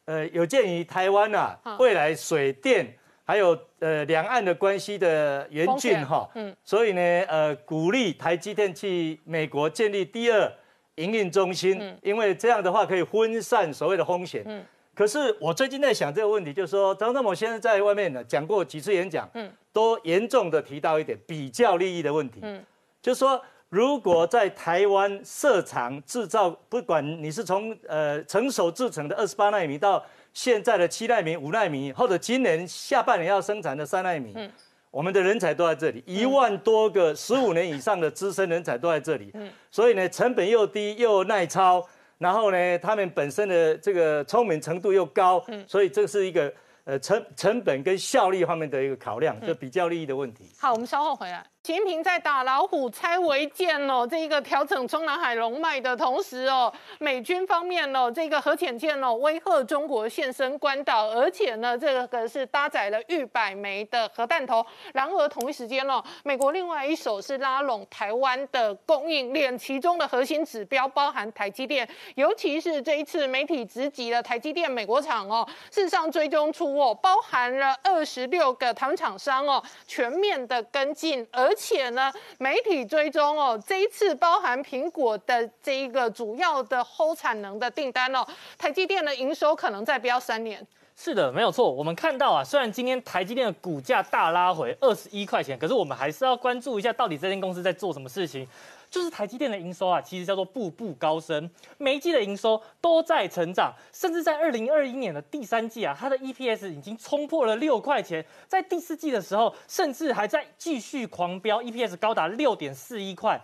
[0.06, 2.86] 呃，有鉴于台湾啊未来水电
[3.22, 10.50] 还有呃两岸的关系的严峻哈，嗯，所以呢，呃，鼓励台积电去美国建立第二
[10.94, 22.64] 营运中心，嗯，因为这样的话可以分散所谓的风险，嗯，可是我最近在想这个问题，就是说张忠谋先生在外面呢讲过几次演讲，嗯，都严重的提到一点比较利益的问题，嗯，
[23.02, 23.38] 就是说。
[23.68, 34.50] 如果在台湾设厂制造，不管你是从呃成熟制成的二十八纳米到现在的七纳米、五纳米，或者今年下半年要生产的三纳米，嗯，
[34.90, 41.84] 我们的人才都在这里，一万多个十五年以上的资深人才都在这里，嗯，所以呢，成本又低又耐操，
[42.18, 46.52] 然后呢，他们本身的这个聪明程度又高，嗯，所以这是一个
[46.84, 50.44] 呃成成本跟效率方面的一个考量，就比较利益的问题。
[50.56, 51.44] 好，我们稍后回来。
[51.66, 64.64] 习近平在打老虎、拆违建哦，这个调整中南海龙脉的同时哦，美军方面哦，这个核潜舰哦，威吓中国现身关岛，而且呢，这个是搭载了逾百枚的核弹头。
[64.94, 88.22] 然而同一时间哦，美国另外一手是拉拢台湾的供应链，其中的核心指标包含台积电，尤其是这一次媒体直击了台积电美国厂哦，事实上追踪出哦，包含了二十六个台湾厂商哦，全面的跟进，而而且呢，媒体追踪哦，这一次包含苹果的这一个主要的后产能的订单哦，
[88.58, 90.64] 台积电的营收可能再飙三年。
[90.94, 91.72] 是的，没有错。
[91.72, 98.46] 我们看到啊，虽然今天台积电的股价大拉回二十一块钱，可是我们还是要关注一下，到底这间公司在做什么事情。
[98.90, 113.40] 就是台积电的营收啊，其实叫做步步高升，每一季的营收都在成长，甚至在二零二一年的第三季啊，它的 EPS 已经冲破了六块钱，在第四季的时候，甚至还在继续狂飙，EPS 高达六点四一块。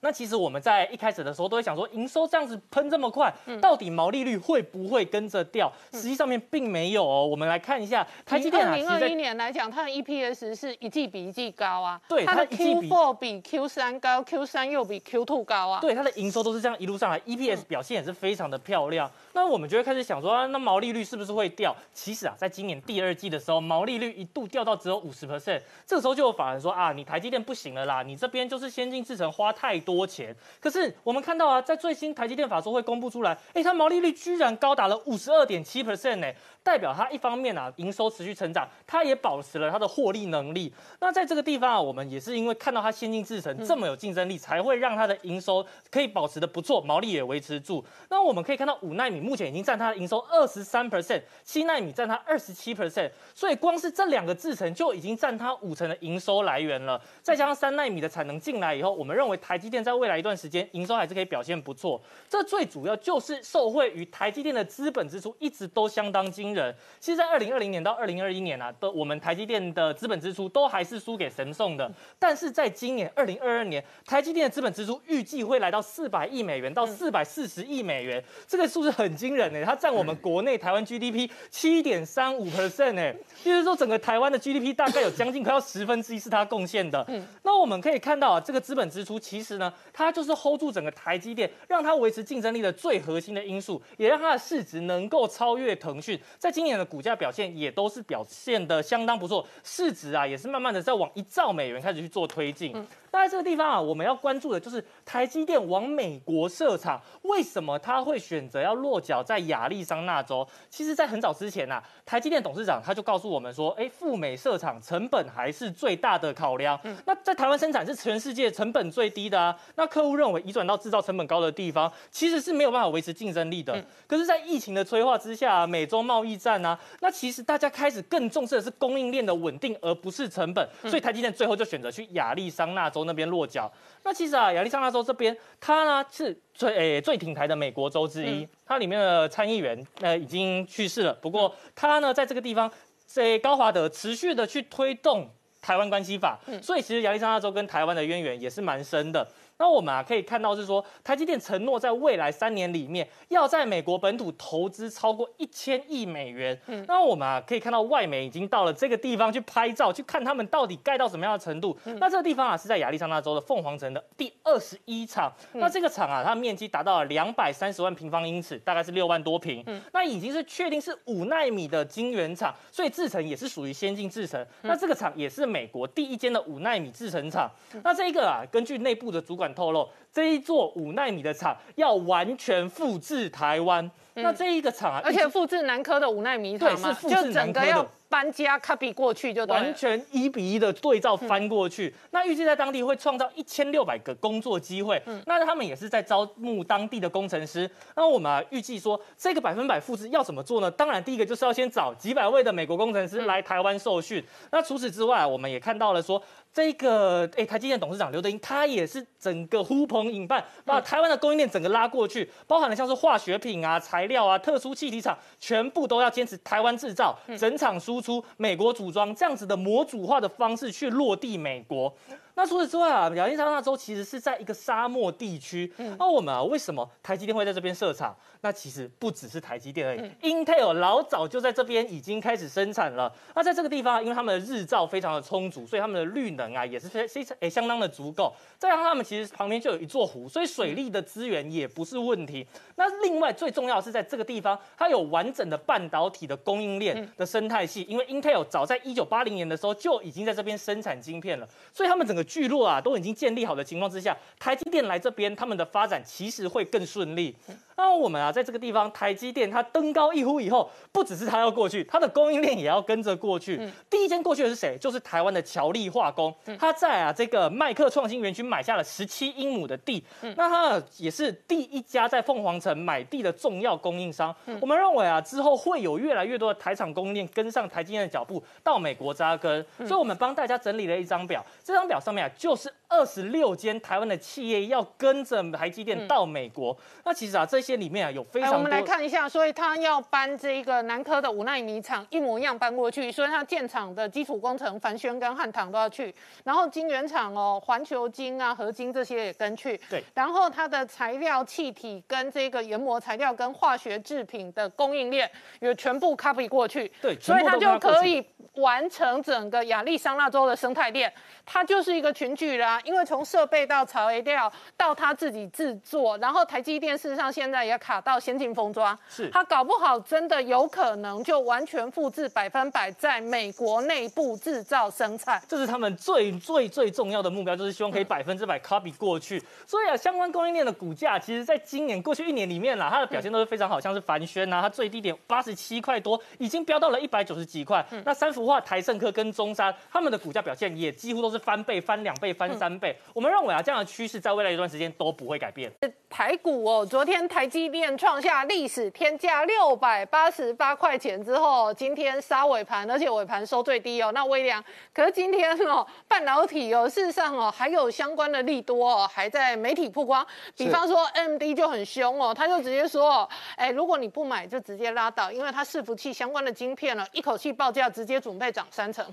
[0.00, 5.70] 那其实我们在一开始的时候都会想说，营收这样子喷这么快，到底毛利率会不会跟着掉？
[5.92, 7.26] 实际上面并没有哦。
[7.26, 12.00] 我们来看一下台积电二零二一年来讲，它的 EPS 是一季比一季高啊。
[12.08, 15.80] 对，它的 Q4 比 Q 三高，Q 三又比 Q two 高啊。
[15.80, 19.10] 对，它的营收都是这样一路上来，EPS 表现也是非常的漂亮。
[19.34, 21.76] 那我们就会开始想说，那毛利率是不是会掉？
[21.92, 30.34] 其实啊，在今年第二季的时候，毛利率一度掉到只有五十 percent，这个时候就有法人说啊，你台积电不行了啦，你这边就是先进制程花太多钱。
[30.60, 40.72] 可是我们看到啊，在最新台积电法说会公布出来，哎，它毛利率居然高达了五十二点七 percent 呢，代表它一方面啊，营收持续成长，它也保持了它的获利能力。
[41.00, 47.84] 那在这个地方啊，我们也是因为看到它先进制程这么有竞争力，才会让它的营收可以保持的不错，毛利也维持住。
[48.08, 57.00] 那我们可以看到五纳米目前已经占它的营收二十三 percent，七纳米占它二十七 percent，所以光是这两个制程就已经占它五成的营收来源了。
[57.22, 62.00] 再加上三纳米的产能进来以后，我们认为台积电在未来一段时间营收还是可以表现不错。
[62.28, 66.74] 这最主要就是受惠于台积电的资本支出一直都相当惊人。
[66.98, 71.90] 其实，在二零二零年到二零二一年啊，的我们台积电的资本支出都还是输给神送的。
[72.18, 79.64] 但是在今年二零二二年，台积电的资本支出预计会来到四百亿美元到四百四十亿美元，这个数字很惊人呢。
[79.64, 83.14] 它占我们国内台湾 GDP 七点三五 percent 哎，
[83.44, 87.04] 就是说整个台湾的 GDP 大概有将近快要十分之一是它贡献的。
[87.08, 96.18] 嗯，那我们可以看到啊，这个资本支出其实呢，它就是 hold 住整个台积电，让它维持竞争力的最核心的因素，也让它的市值能够超越腾讯。
[96.38, 102.72] 在今年的股价表现也都是表现的相当不错，市值啊也是慢慢的在往一兆美元开始去做推进。
[103.12, 110.46] 那在这个地方啊，我们要关注的就是台积电往美国设厂，为什么他会选择要落脚在亚利桑那州？
[110.68, 116.78] 其实，在很早之前呐，台积电董事长他就告诉我们说，哎，赴美设厂成本还是最大的考量。
[117.04, 119.56] 那在台湾生产是全世界成本最低的啊。
[119.76, 123.72] 那客户认为移转到制造成本高的地方，其实是没有办法维持竞争力的。
[124.06, 130.68] 可是，在疫情的催化之下，美洲贸易战啊，那其实大家开始更重视的是供应链的稳定，而不是成本。
[130.82, 133.70] 所以台积电最后就选择去亚利桑那州那边落脚。
[134.02, 138.46] 那其实啊，亚利桑那州这边，它呢是最诶最挺台的美国州之一。
[138.66, 142.70] 它里面的参议员呃已经去世了，不过他呢在这个地方，
[143.04, 145.28] 在高华德持续的去推动
[145.60, 149.26] 台湾关系法，所以其实亚利桑那州跟台湾的渊源也是蛮深的。
[149.60, 156.58] 那我们啊可以看到是说，台积电承诺在未来三年里面要在美国本土投资超过一千亿美元。
[156.66, 161.78] 嗯，那我们啊可以看到外媒已经到了这个地方去拍照，去看他们到底盖到什么样的程度。
[161.98, 165.30] 那这个地方啊是在亚利桑那州的凤凰城的第二十一厂。
[165.52, 169.62] 那这个厂啊，它的面积达到了两百三十万平方英尺，大概是六万多平。
[169.66, 174.42] 嗯，那已经是确定是五纳米的晶圆厂，所以制程也是属于先进制程。
[174.62, 177.50] 那这个厂也是美国第一间的五纳米制程厂。
[177.84, 179.49] 那这一个啊，根据内部的主管。
[179.54, 191.94] 透露这一座五纳米的厂要完全复制台湾，那这一个厂啊，而且复制南科的五纳米厂嘛，就整个要搬家 copy 过去就完全一比一的对照翻过去。
[192.10, 197.70] 那预计在当地会创造一千六百个工作机会，那他们也是在招募当地的工程师。
[197.94, 200.68] 那我们啊预计说这个百分百复制要怎么做呢？
[200.68, 204.24] 当然第一个就是要先找几百位的美国工程师来台湾受训。
[204.50, 206.20] 那除此之外，我们也看到了说。
[206.52, 221.94] 这个诶，台积电董事长刘德英，他也是整个呼朋引伴，把台湾的供应链整个拉过去，包含了像是化学品啊、材料啊、特殊气体厂，全部都要坚持台湾制造，整厂输出，美国组装，这样子的模组化的方式去落地美国。
[222.34, 225.72] 那除此之外啊，亚利桑那州其实是在一个沙漠地区。
[225.98, 228.16] 那我们啊，为什么台积电会在这边设厂？
[228.42, 233.12] 那其实不只是台积电而已，Intel 老早就在这边已经开始生产了。
[233.34, 238.32] 那在这个地方，啊因为他们的日照非常的充足，所以他们的绿能啊也是非非常诶相当的足够。
[238.56, 242.46] 再加上他们其实旁边就有一座湖，所以水利的资源也不是问题。
[242.76, 257.34] 那另外最重要的是在这个地方，它有完整的半导体的供应链的生态系，因为 Intel 早在一九八零年的时候就已经在这边生产晶片了，所以他们整个聚落啊都已经建立好的情况之下，台积电来这边，他们的发展其实会更顺利。
[257.80, 263.58] 那我们啊，在这个地方，台积电它登高一呼以后，不只是它要过去，它的供应链也要跟着过去。
[263.88, 264.76] 第一间过去的是谁？
[264.78, 270.04] 就是台湾的乔力化工，它在啊这个麦克创新园区买下了十七英亩的地，
[270.36, 274.34] 那它也是第一家在凤凰城买地的重要供应商。
[274.60, 279.64] 我们认为啊，之后会有越来越多的台厂供应链跟上台积电的脚步，到美国扎根。
[279.78, 286.76] 所以我们帮大家整理了一张表，这张表上面啊，就是二十六间台湾的企业要跟着台积电到美国。
[287.04, 287.70] 那其实啊，这些。
[287.80, 288.58] 里面啊有非常多。
[288.58, 296.14] 我们来看一下，所以他要搬这一个南科的五纳米厂一模一样搬过去，所以他建厂的基础工程，凡轩跟汉唐都要去，
[296.44, 299.80] 然后晶圆厂哦，环球晶啊、合金这些也跟去。
[299.88, 300.04] 对。
[300.12, 305.30] 然后它的材料、气体跟这个研磨材料跟化学制品的供应链
[305.60, 306.92] 也全部 copy 过去。
[307.00, 307.18] 对。
[307.18, 308.22] 所以它就可以
[308.56, 311.10] 完成整个亚利桑那州的生态链，
[311.46, 312.78] 它就是一个群聚啦。
[312.84, 317.60] 因为从设备到材料到他自己制作，然后台积电事实上现在。
[317.70, 329.40] 也卡到先进封装，是他搞不好真的有可能就完全复制百分百在美国内部制造生产，这是他们最最最重要的目标，就是希望可以百分之百 copy 过去。
[329.66, 337.86] 所以啊，相关供应链的股价，其实在今年过去一年里面啦，它的表现都是非常好，像是凡轩啊，它最低点八十七块多，已经飙到了一百九十几块。
[338.04, 342.96] 那三幅画、台盛科跟中山，他们的股价表现也几乎都是翻倍、翻两倍、翻三倍。
[343.12, 345.70] 我们认为啊，这样的趋势在未来一段时间都不会改变。
[346.08, 347.50] 台股哦，昨天台。
[347.50, 354.12] 积电创下历史天价六百八十八块钱之后，今天杀尾盘，而且尾盘收最低哦。
[354.12, 354.64] 那微量，
[354.94, 360.24] 可是今天哦，半导体哦，事实上哦，还有相关的利多哦，还在媒体曝光。
[360.56, 369.04] 比方说，MD 就很凶哦，他就直接说，哎，如果你不买，就直接拉倒，因为它伺服器相关的晶片呢，一口气报价直接准备涨三成。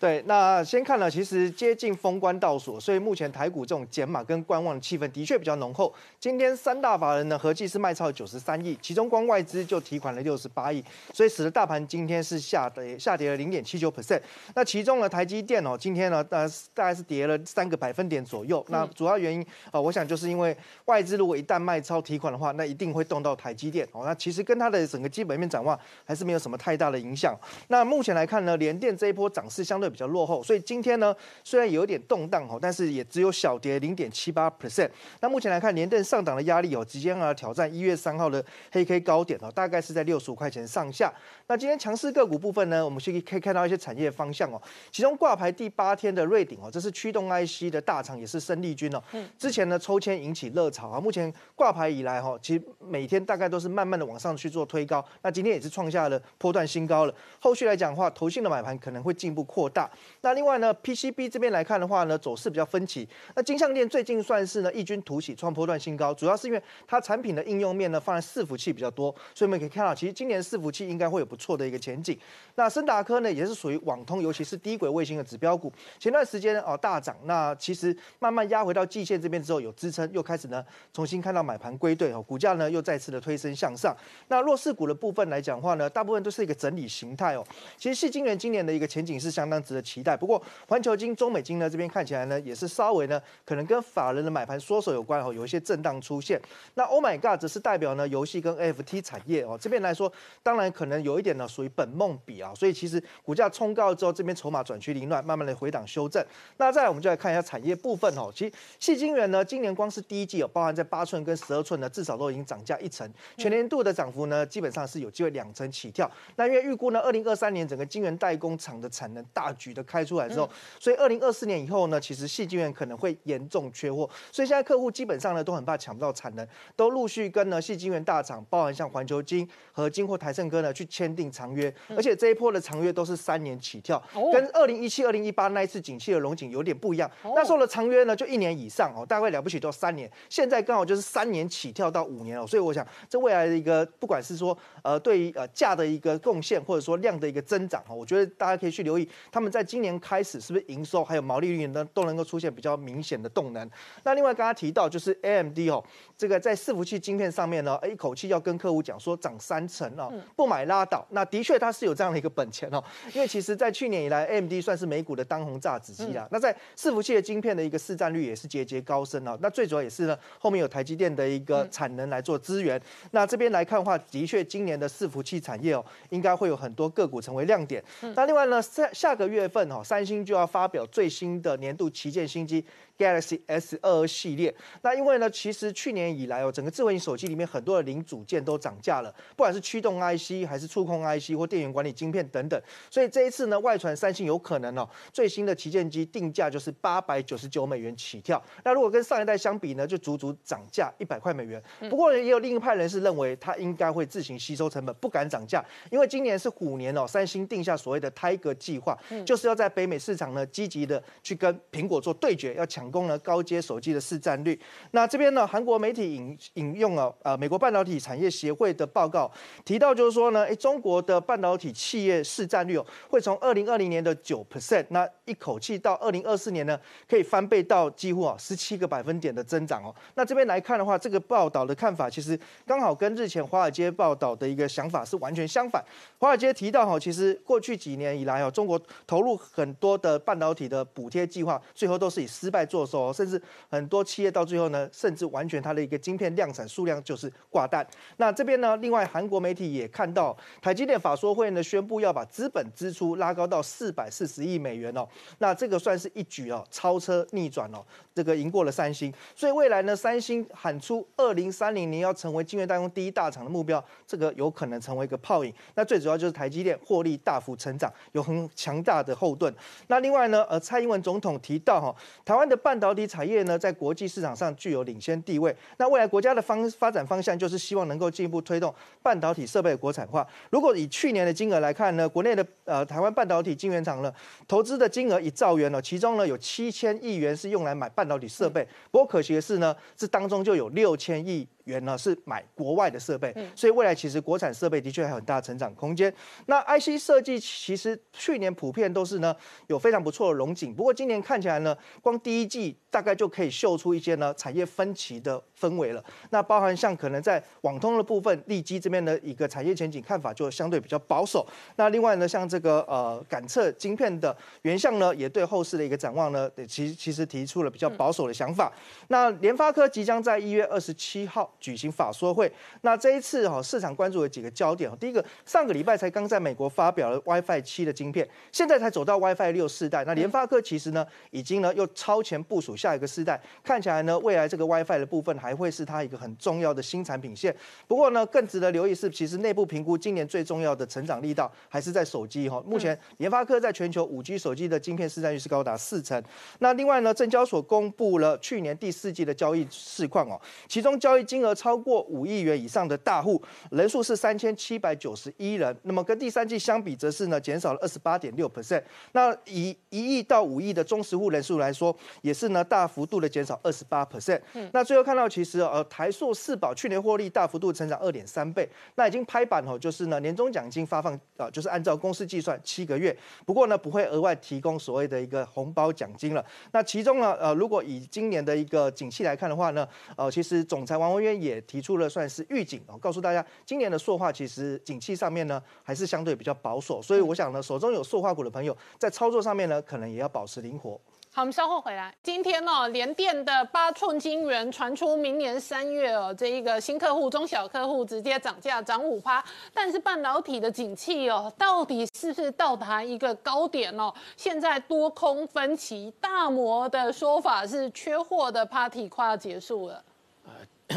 [0.00, 5.94] 对，那先看了，其实接近封关倒数，所以目前台股这种减码跟观望的气氛的确比较浓厚。
[6.20, 10.84] 今天三大法人呢合计是卖超九十三亿，其中光外资就提款了六十八亿，
[11.14, 14.20] 所以使得大盘今天是下跌下跌了零点七九 percent。
[14.54, 18.62] 那其中呢，台积电哦，今天呢呃大概是跌了三个百分点左右。
[18.68, 24.02] 那主要原因啊，我想就是因为外资如果一旦卖超提款的话，那一定会动到台积电哦。
[24.04, 27.34] 那其实跟它的整个基本面展望还是没有什么太大的影响。
[27.68, 29.83] 那目前来看呢，联电这一波涨势相对。
[29.88, 34.90] 比较落后，所以今天呢，虽然有一点动荡哦，但是也只有小跌零点七八 percent。
[35.20, 41.12] 那目前来看，连电上档的压力哦，即将要挑战一月三号的黑 K 高点哦，大概是在六十五块钱上下。
[41.46, 44.60] 那今天强势个股部分呢，我们可以可以看到一些产业方向哦，
[44.90, 49.02] 其中挂牌第八天的瑞鼎哦，这是驱动 IC 的大厂，也是生力军哦。
[49.12, 49.28] 嗯。
[49.38, 55.04] 之前呢抽签引起热潮啊，目前挂牌以来哈，其实每天大概都是慢慢的往上去做推高。
[55.22, 57.14] 那今天也是创下了波段新高了。
[57.40, 59.73] 后续来讲的话，投信的买盘可能会进一步扩大。
[59.74, 63.06] 大那另外呢，PCB 这边来看的话呢，走势比较分歧。
[63.34, 72.16] 那金项链最近算是呢异军突起，创波段新高，主要是因为它产品的应用面呢放在伺服器比较多，所以我们可以看到，其实今年伺服器应该会有不错的一个前景。
[72.54, 83.92] 那森达科呢也是属于网通，尤其是低轨卫星的指标股，前段时间哦大涨，那其实慢慢压回到季线这边之后有支撑，又开始呢重新看到买盘归队哦，股价呢又再次的推升向上。
[84.28, 87.44] 那弱势股的部分来讲话呢，大部分都是一个整理形态哦。
[87.76, 89.63] 其实细晶圆今年的一个前景是相当。
[89.64, 90.16] 值得期待。
[90.16, 96.40] 不过环球金、中美金呢这边看起来呢也是稍微呢可能跟法人的买盘缩手有关哦，有一些震荡出现。
[96.74, 100.12] 那 Oh my God 则是代表呢游戏跟 FT 产业哦这边来说，
[100.42, 106.22] 当然可能有一点呢属于本梦比啊，所以其实股价冲高之后，这边筹码转趋凌乱，慢慢的回档修正。
[106.58, 116.10] 那再来我们就来看一下产业部分哦，其实细晶圆呢今年光是第一季哦，包含在八寸跟十二寸呢至少都已经涨价一成，全年度的涨幅呢基本上是有机会两成起跳。
[116.36, 119.53] 那因为预估呢二零二三年整个晶圆代工厂的产能大。
[119.56, 120.48] 局的开出来之后，
[120.78, 126.46] 所以二零二四年以后呢，其实细晶圆可能会严重缺货，所以现在客户基本上呢都很怕抢不到产能，
[126.76, 134.02] 都陆续跟呢细晶圆大厂，包含像环球晶和金或台盛科呢去签订长约，而且这一波的长约都是三年起跳，
[134.32, 149.43] 跟二零一七、二零一八那一次景气的龙井有点不一样，那时候的长约呢就一年以上哦，大概了不起都三年，现在刚好就是三年起跳到五年哦，所以我想这未来的一个不管是说呃对于呃价的一个贡献，或者说量的一个增长哈，我觉得大家可以去留意他们。
[149.44, 153.70] 们在今年开始是不是营收还有毛利率呢都能够出现比较明显的动能？
[154.02, 155.84] 那另外刚刚提到就是 AMD 哦，
[156.16, 161.06] 这个在伺服器晶片上面呢，一口气要跟客户讲说涨三成哦，不买拉倒。
[161.10, 162.82] 那的确它是有这样的一个本钱哦，
[163.12, 166.26] 因为其实在去年以来，AMD 算是美股的当红炸子鸡啊。
[166.30, 169.38] 那在伺服器的晶片的一个市占率也是节节高升哦。
[169.42, 172.80] 那最主要也是呢，后面有台积电的一个产能来做资源。
[173.10, 177.82] 那这边来看的话，的确今年的伺服器产业哦，应该会有很多个股成为亮点。
[178.14, 182.64] 那另外呢，下下个月月份哦，三星就要发表最新的年度旗舰新机。
[182.96, 198.40] Galaxy S 二二系列，那因为呢，其实去年以来哦，整个智慧型手机里面很多的零组件都涨价了，不管是驱动 IC 还是触控 IC 或电源管理晶片等等，所以这一次呢，外传三星有可能哦，最新的旗舰机定价就是八百九十九美元起跳。
[198.62, 201.60] 那如果跟上一代相比呢，就足足涨价一百块美元。
[201.90, 212.83] 不过也有另一派人士认为，它应该会自行吸收成本，不敢涨价，因为今年是虎年哦，三星定下所谓的 Tiger 计划，就是要在北美市场呢积极的去跟苹果做对决，要抢。
[212.90, 214.58] 供呢高阶手机的市占率，
[214.90, 219.30] 那这边呢韩国媒体引引用了呃美国半导体产业协会的报告，
[219.64, 226.78] 提到就是说呢，哎中国的半导体企业市占率哦会从二零二零年的九 percent，那一口气到二零二四年呢
[227.08, 229.94] 可以翻倍到几乎啊十七个百分点的增长哦。
[230.14, 235.84] 那这边来看的话，这个报道的看法其实刚好跟日前华尔街报道的一个想法是完全相反。
[236.18, 242.84] 华尔街提到哈，其实过去几年以来哦，中国投入很多的半导体的补贴计划，最后都是以失败做。
[242.86, 247.86] 收，甚至很多企业到最后呢，甚至完全它的一个晶片量产数量就是挂单。
[248.18, 255.06] 那这边呢，另外韩国媒体也看到，台积电法说会呢宣布要把资本支出拉高到四百四十亿美元哦。
[255.38, 259.12] 那这个算是一举哦，超车逆转哦，这个赢过了三星。
[259.34, 265.52] 所以未来呢，三星喊出二零三零年要成为晶圆代工第一大厂的目标，这个有可能成为一个泡影。
[265.74, 269.52] 那最主要就是台积电获利大幅成长，有很强大的后盾。
[269.88, 271.94] 那另外呢，呃，蔡英文总统提到哈，
[272.24, 275.54] 台湾的半导体产业呢，在国际市场上具有领先地位。
[275.76, 280.26] 那未来国家的方发展方向，就是希望能够进一步推动半导体设备国产化。
[280.48, 284.10] 如果以去年的金额来看呢，国内的呃台湾半导体晶圆厂呢，
[284.48, 288.66] 投资的金额一兆元了，其中呢有七千亿元是用来买半导体设备。
[288.90, 291.46] 不过可惜的是呢，这当中就有六千亿。
[291.64, 296.12] 元呢是买国外的设备，所以未来其实国产设备的确还有很大成长空间。
[296.46, 299.34] 那 IC 设计其实去年普遍都是呢
[299.68, 306.04] 有非常不错的龙景，不过今年看起来呢，光第一季大概就可以秀出一些呢产业分歧的氛围了。
[306.30, 311.46] 那包含像可能在网通的部分，利基这边的一个产业前景看法就相对比较保守。
[311.76, 318.70] 那另外呢，像这个呃感测晶片的原相呢，也对后市的一个展望呢，其其实提出了比较保守的想法。
[319.08, 321.52] 那联发科即将在一月二十七号。
[321.64, 322.52] 举行法说会，
[322.82, 330.04] 那这一次哈市场关注的几个焦点第一个上个礼拜才刚在美国发表了 WiFi 七的晶片，现在才走到 WiFi 六世代。
[330.04, 337.56] 那联发科其实呢，已经呢又超前部署下一个世代，看起来呢未来这个 WiFi 的部分还会是它一个很重要的新产品线。
[337.88, 342.62] 不过呢，更值得留意是，其实内部评估今年最重要的成长力道还是在手机哈。
[342.66, 346.22] 目前联发科在全球五 G 手机的晶片市占率是高达四成。
[346.58, 350.38] 那另外呢，证交所公布了去年第四季的交易市况哦，
[350.68, 353.40] 其中交易金额超过五亿元以上的大户
[353.70, 358.82] 人数是三千七百九十一人，那么跟第三季相比，则是呢减少了二十八点六 percent。
[359.12, 364.40] 那以一亿到五亿的中实户人数来说，也是呢大幅度的减少二十八 percent。
[364.72, 376.44] 那最后看到，其实呃台塑四宝去年获利大幅度成长二点三倍，那已经拍板哦，就是呢年终奖金发放啊，就是按照公司计算七个月，不过呢不会额外提供所谓的一个红包奖金了。
[376.72, 379.86] 那其中呢呃如果以今年的一个景气来看的话呢，
[380.16, 390.98] 呃其实总裁王文渊也提出了算是预警哦，告诉大家今年的塑化其实景气上面呢还是相对比较保守，所以我想呢，手中有塑化股的朋友在操作上面呢，可能也要保持灵活。
[391.32, 392.14] 好，我们稍后回来。
[392.22, 404.14] 今天哦，联电的八寸晶圆传出明年三月哦，这一个新客户、中小客户直接涨价涨五趴，但是半导体的景气哦，到底是不是到达一个高点哦？
[404.36, 410.04] 现在多空分歧，大摩的说法是缺货的 party 快要结束了。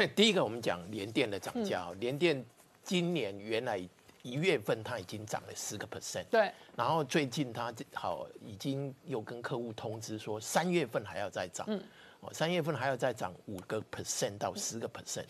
[0.06, 2.46] 第一个，我们讲联电的涨价，联电
[2.84, 3.82] 今年原来
[4.22, 11.82] 一月份它已经涨了十个 percent，对，然后最近它好已经又跟客户通知说三月份还要再涨，嗯，
[12.20, 15.24] 哦，三月份还要再涨五个 percent 到十个 percent，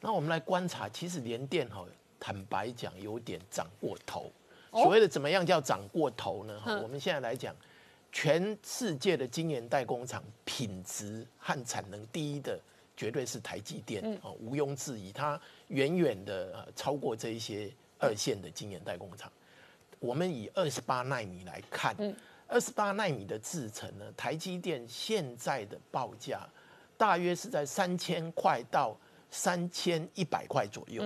[0.00, 1.84] 那我们来观察，其实联电哈，
[2.20, 4.30] 坦白讲有点涨过头，
[4.70, 6.58] 所谓的怎么样叫涨过头呢？
[6.60, 7.54] 哈，我们现在来讲，
[8.12, 12.58] 全世界的晶圆代工厂品质和产能第一的。
[12.98, 19.30] 绝对是台积电哦，毋庸置疑，它远远的超过这一些二线的晶圆代工厂。
[20.00, 21.94] 我们以二十八纳米来看，
[22.48, 26.40] 二十八纳米的制程呢，台积电现在的报价
[26.96, 28.96] 大约是在三千块到
[29.30, 31.04] 三千一百块左右。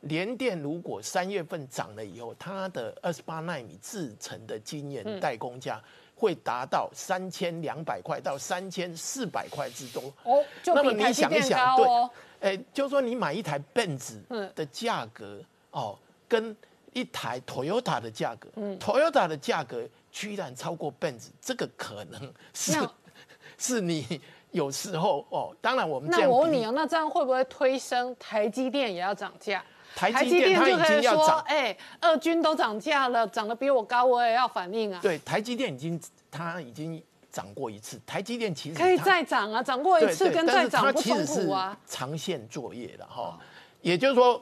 [0.00, 5.82] 联电如果三月份涨了以后，它的二十八纳米制程的晶圆代工价
[6.16, 10.12] 会达到三千两百块到三千四百块之多。
[10.24, 12.10] 哦，就那么你想一想高哦。
[12.40, 15.40] 哎，就是说你买一台 Benz 嗯的价格
[15.70, 15.96] 哦，
[16.26, 16.56] 跟
[16.92, 18.48] 一台 Toyota 的价格、
[18.80, 22.72] t o y o t a 的价格居然超过 Benz，这个可能是
[23.58, 24.20] 是你
[24.52, 29.62] 有时候哦，当然我们这那我问你哦，那这样会不会推升台积电也要涨价？
[29.96, 35.00] 台积电它已经要涨，哎，二军都涨价了，涨得比我高，我也要反应啊。
[35.02, 35.98] 对，台积电已经
[36.30, 41.74] 它已经涨过一次，台积电其实可以再涨啊，涨过一次跟再涨不冲突啊。
[41.86, 43.38] 长线作业的哈。
[43.80, 44.40] 也就是说，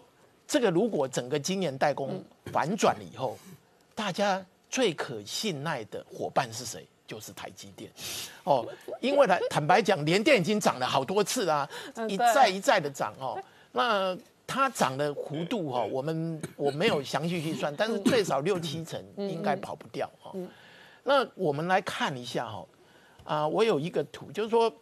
[0.48, 3.38] 这个如果整个晶圆代工嗯反转了以后，
[3.94, 6.84] 大家最可信赖的伙伴是谁？
[7.06, 7.90] 就是台积电
[8.44, 8.66] 哦，
[8.98, 11.68] 因为呢，坦白讲，联电已经涨了好多次啦、
[12.08, 13.38] 一再一再的涨哦。
[13.72, 14.16] 那
[14.46, 20.32] 它涨的幅度哈、我们我没有详细去算， 但是最少六七成应该跑不掉哈、
[21.02, 22.66] 那我们来看一下哈、
[23.24, 24.72] 啊，我有一个图，就是说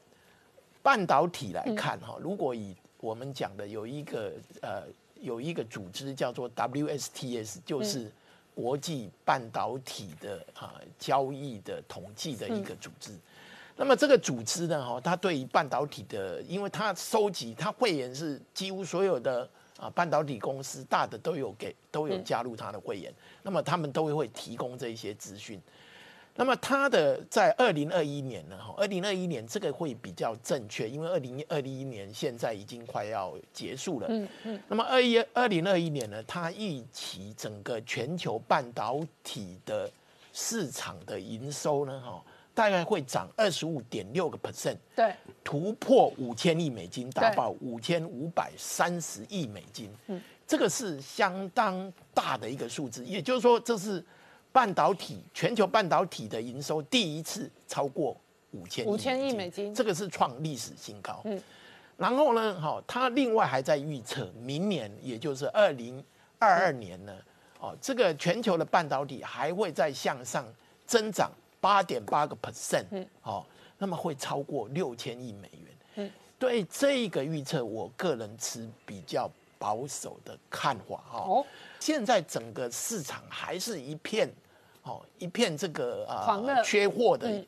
[0.83, 4.83] 半导体来看哈，如果以我们讲的有一个呃
[5.21, 8.11] 有一个组织叫做 WSTS，就是
[8.55, 13.13] 国际半导体的啊交易的统计的一个组织。
[13.77, 19.49] 那么这个组织呢，哈，它对于半导体的，因为它收集，它会员是几乎所有的
[19.79, 23.13] 啊半导体公司大的都有给都有加入它的会员，
[23.43, 25.61] 那么他们都会提供这一些资讯。
[26.35, 34.07] 那么它的在二零二一年呢，哈，二零二一年这个会比较正确，因为二零二一年现在已经快要结束了。
[34.09, 34.61] 嗯嗯。
[34.67, 39.91] 那么二一二零二一年呢，它预期整个全球半导体的
[40.33, 42.25] 市场的营收呢，哈，
[42.55, 49.91] 大概会涨二十五点六个 percent，对，突破五千亿美金，达到五千五百三十亿美金。
[50.09, 54.05] 嗯，这个是相当大的一个数字，也就是说，这是
[54.53, 58.15] 半导体全球半导体的营收第一次超过
[58.51, 59.75] 五千五千亿美金。
[59.75, 61.23] 这个是创历史新高。
[61.25, 61.41] 嗯，
[61.97, 66.05] 然后呢，哈、他另外还在预测明年，也就是二零
[66.39, 67.17] 二二年呢，
[67.61, 70.45] 哦，这个全球的半导体还会再向上
[70.87, 71.31] 增长
[71.63, 73.47] 八点八个 percent，嗯，哦，
[73.79, 75.77] 那么会超过六千亿美元。
[75.95, 76.11] 嗯，
[76.41, 81.45] 对这个预测，我个人持比较保守的看法哈、
[81.79, 84.29] 现在整个市场还是一片
[84.83, 87.47] 哦，一片这个啊缺货的，嗯。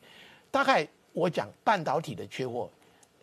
[0.53, 2.71] 大概我讲半导体的缺货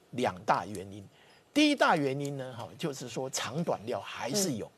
[0.09, 1.07] 两大原因。
[1.53, 4.69] 第一大原因呢，哈，就是说长短料还是有，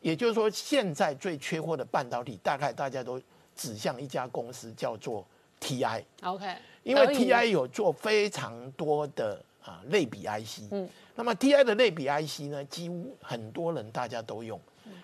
[0.00, 3.22] 也就是说现在最缺货的半导体，大概大家都
[3.54, 5.24] 指向一家公司叫做
[5.60, 14.58] TI，，OK，因为 TI 有做非常多的啊类比 IC，嗯，那么 TI 的类比 IC 呢，几乎很多人大家都用。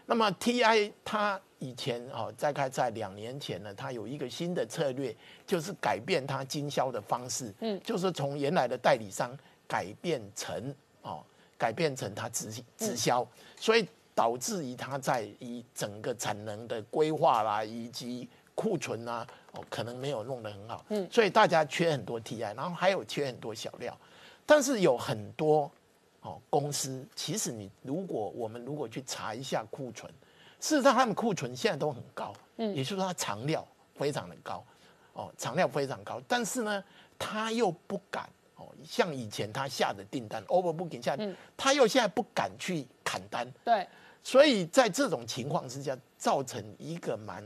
[0.06, 5.14] 那么 TI 它以前哦，大概在两年前呢，它有一个新的策略，
[5.46, 9.36] 就是改变它经销的方式，嗯，就是从原来的代理商
[9.68, 11.22] 改变成哦，
[11.58, 13.26] 改变成它直直销，
[13.58, 23.96] 所以导致于它在以整个产能的规划啦，以及库存啊，哦，可能没有弄得很好，嗯，所以大家缺很多 TI，然后还有缺很多小料，
[24.44, 25.70] 但是有很多
[26.22, 30.10] 哦公司，其实你如果我们如果去查一下库存，
[30.58, 34.64] 事实上他们库存现在都很高，嗯，也就是说它藏料非常的高，
[35.12, 36.82] 哦，藏料非常高，但是呢，
[37.18, 38.26] 他又不敢
[38.56, 41.14] 哦，像以前他下的订单 overbooking 下，
[41.58, 43.86] 他又现在不敢去砍单，对，
[44.22, 47.44] 所以在这种情况之下，造成一个蛮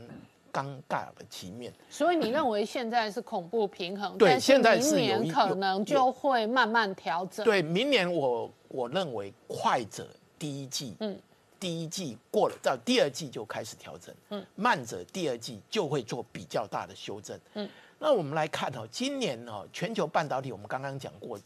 [0.51, 1.73] 尴尬的局面。
[1.89, 7.43] 所以你认为现在是恐怖平衡，对现在是年可能就会慢慢调整。
[7.45, 11.17] 对，明年我我认为快者第一季，嗯，
[11.59, 17.69] 第一季过了，到第二季就开始调整，嗯，慢者第二季就会做比较大的修正，嗯。
[18.03, 21.39] 那我们来看哦，今年哦，全球半导体我们刚刚讲过，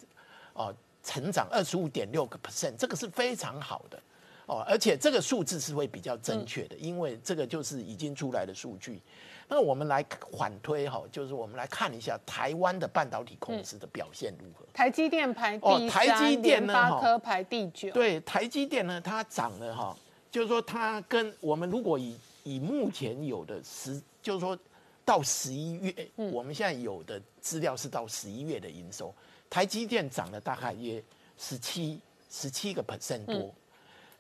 [0.54, 4.00] 哦，成长二十五点六个 percent，这个是非常好的。
[4.48, 9.02] 哦，而且这个数字是会比较正确的，因为这个就是已经出来的数据。
[9.48, 14.66] 那我们来缓推哈，就是我们来看一下台湾的半导体公司的表现如何。
[14.74, 17.92] 台积电排哦第台积电呢哈发科排第九。
[17.92, 19.98] 对，台积电呢，它涨了哈，
[20.32, 24.58] 就是说它跟我们如果以以目前有的十，就是说
[25.04, 29.14] 到十一月，我们现在有的资料是到十一月的营收，
[29.48, 31.04] 台积电涨了大概约
[31.38, 32.00] 十七
[32.32, 33.54] 十七个 percent 多。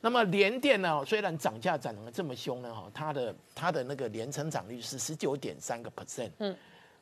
[0.05, 6.55] 那么联电呢，虽然涨价涨得这么凶呢，哈，它的它的那个年成长率是十九点三个 percent，嗯，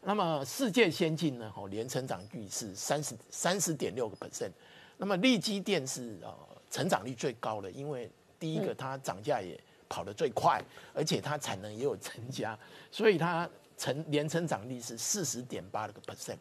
[0.03, 4.51] 那么世界先进呢，哦，年成长率是三十三十点六个 percent。
[4.95, 6.33] 那么利基电是呃
[6.71, 12.57] 成长率最高的，因为第一个它涨价也跑得最快，而且它产能也有增加，
[12.89, 16.37] 所以它成年成长率是四十点八个 percent。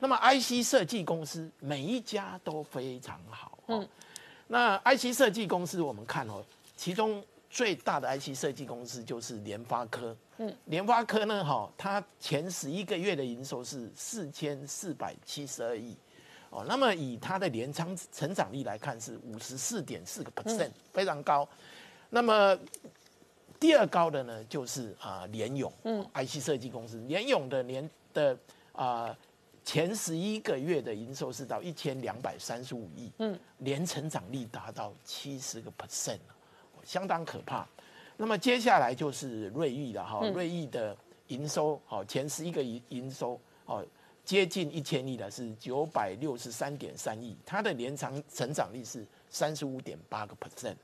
[0.00, 3.56] 那么 IC 设计公司每一家都非常好。
[3.68, 3.88] 嗯，
[4.48, 6.44] 那 IC 设计公司我们看哦，
[6.76, 10.16] 其中最大的 IC 设计公司就是联发科。
[10.38, 15.96] 嗯，联发科呢，哈，它前十一个月的营收是四千四百七十二亿。
[16.50, 21.48] 哦，那么以它的年仓成长率来看是五十四点四个 percent，非常高。
[22.10, 22.58] 那么
[23.58, 28.36] 第二高的呢，就是啊联咏，嗯，IC 设计公司，联咏的年的
[28.72, 29.16] 啊
[29.64, 36.18] 前十一个月的营收是到一千两百三十五亿，嗯，年成长率达到七十个 percent，
[36.84, 37.66] 相当可怕。
[38.16, 40.96] 那么接下来就是瑞昱了哈，瑞昱的
[41.28, 43.84] 营收，好前十一个营营收，哦。
[44.24, 50.76] 接近一千亿的是九百六十三点三亿，它的年长成长率是三十五点八个 percent。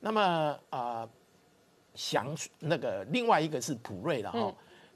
[0.00, 1.08] 那么啊，
[1.94, 4.52] 详那个另外一个是普瑞了哈，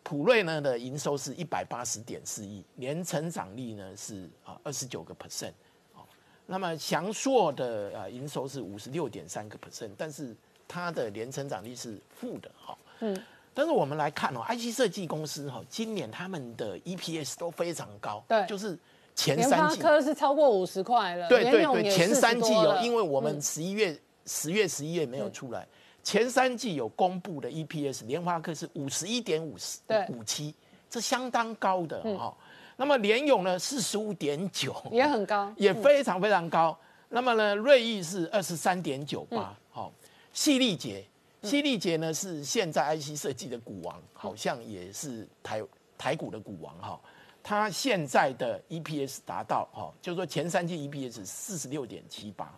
[0.09, 5.51] 普瑞呢的营收是一百八十点四亿，年成长率呢是啊二十九个 percent。
[5.95, 6.07] 哦，
[6.47, 10.33] 那么翔硕的啊营收是五十六点三个 percent，但是
[10.69, 12.79] 它的年成长率是负的哈。
[13.01, 13.21] 嗯。
[13.53, 18.79] 但是我们来看哦，IC 设计公司哈，今年他们的 EPS 都非常高，对，就是
[19.17, 25.67] 前三季科是超过五十块了，对对对，前三季有，因为我们十一月、十月、十一月没有出来，
[26.07, 30.55] 前三季有公布的 EPS，联发科是五十一点五十五七，
[30.89, 32.33] 这相当高的哈。
[32.77, 36.79] 那么联咏呢，四十五点九，也很高， 也非常非常高。
[37.09, 39.93] 那么呢，瑞昱是二十三点九八，好，
[40.33, 41.05] 细粒节。
[41.43, 45.61] 犀利杰呢是现在 IC 设计的股王，好像也是台
[45.99, 47.01] 台股的股王哈。
[47.43, 52.57] 它现在的 EPS 达到哈，就是说前三季 EPS 四十六点七八，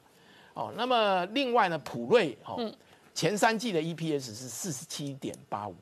[0.52, 2.58] 哦，那么另外呢，普瑞哈，
[3.18, 5.74] 前三季的 EPS 是四十七点八五，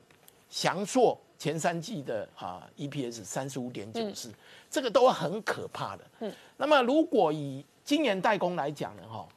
[0.49, 4.33] 翔硕前三季的啊 EPS 三十五点九四，
[4.71, 6.03] 这个都很可怕的。
[6.21, 9.29] 嗯，那么如果以今年代工来讲呢，哈，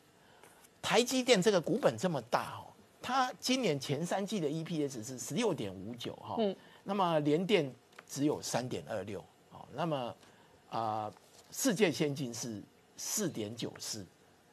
[0.80, 2.72] 台积电这个股本这么大哦。
[3.02, 6.38] 它今年前三季的 EPS 是十六点五九哈，
[6.84, 7.70] 那么联电
[8.08, 10.16] 只有三点二六，好，那么
[10.70, 11.12] 啊，
[11.50, 12.62] 世界先进是
[12.96, 14.06] 四点九四，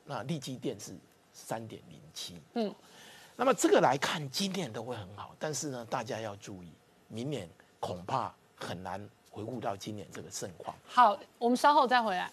[0.04, 0.94] 那利基电是
[1.32, 2.76] 三点零七，嗯，
[3.40, 6.74] 那么这个来看今年都会很好，但是呢，大家要注意，
[7.08, 7.48] 明年
[7.80, 10.76] 恐怕很难回顾到今年这个盛况。
[10.88, 12.32] 好，我们稍后再回来。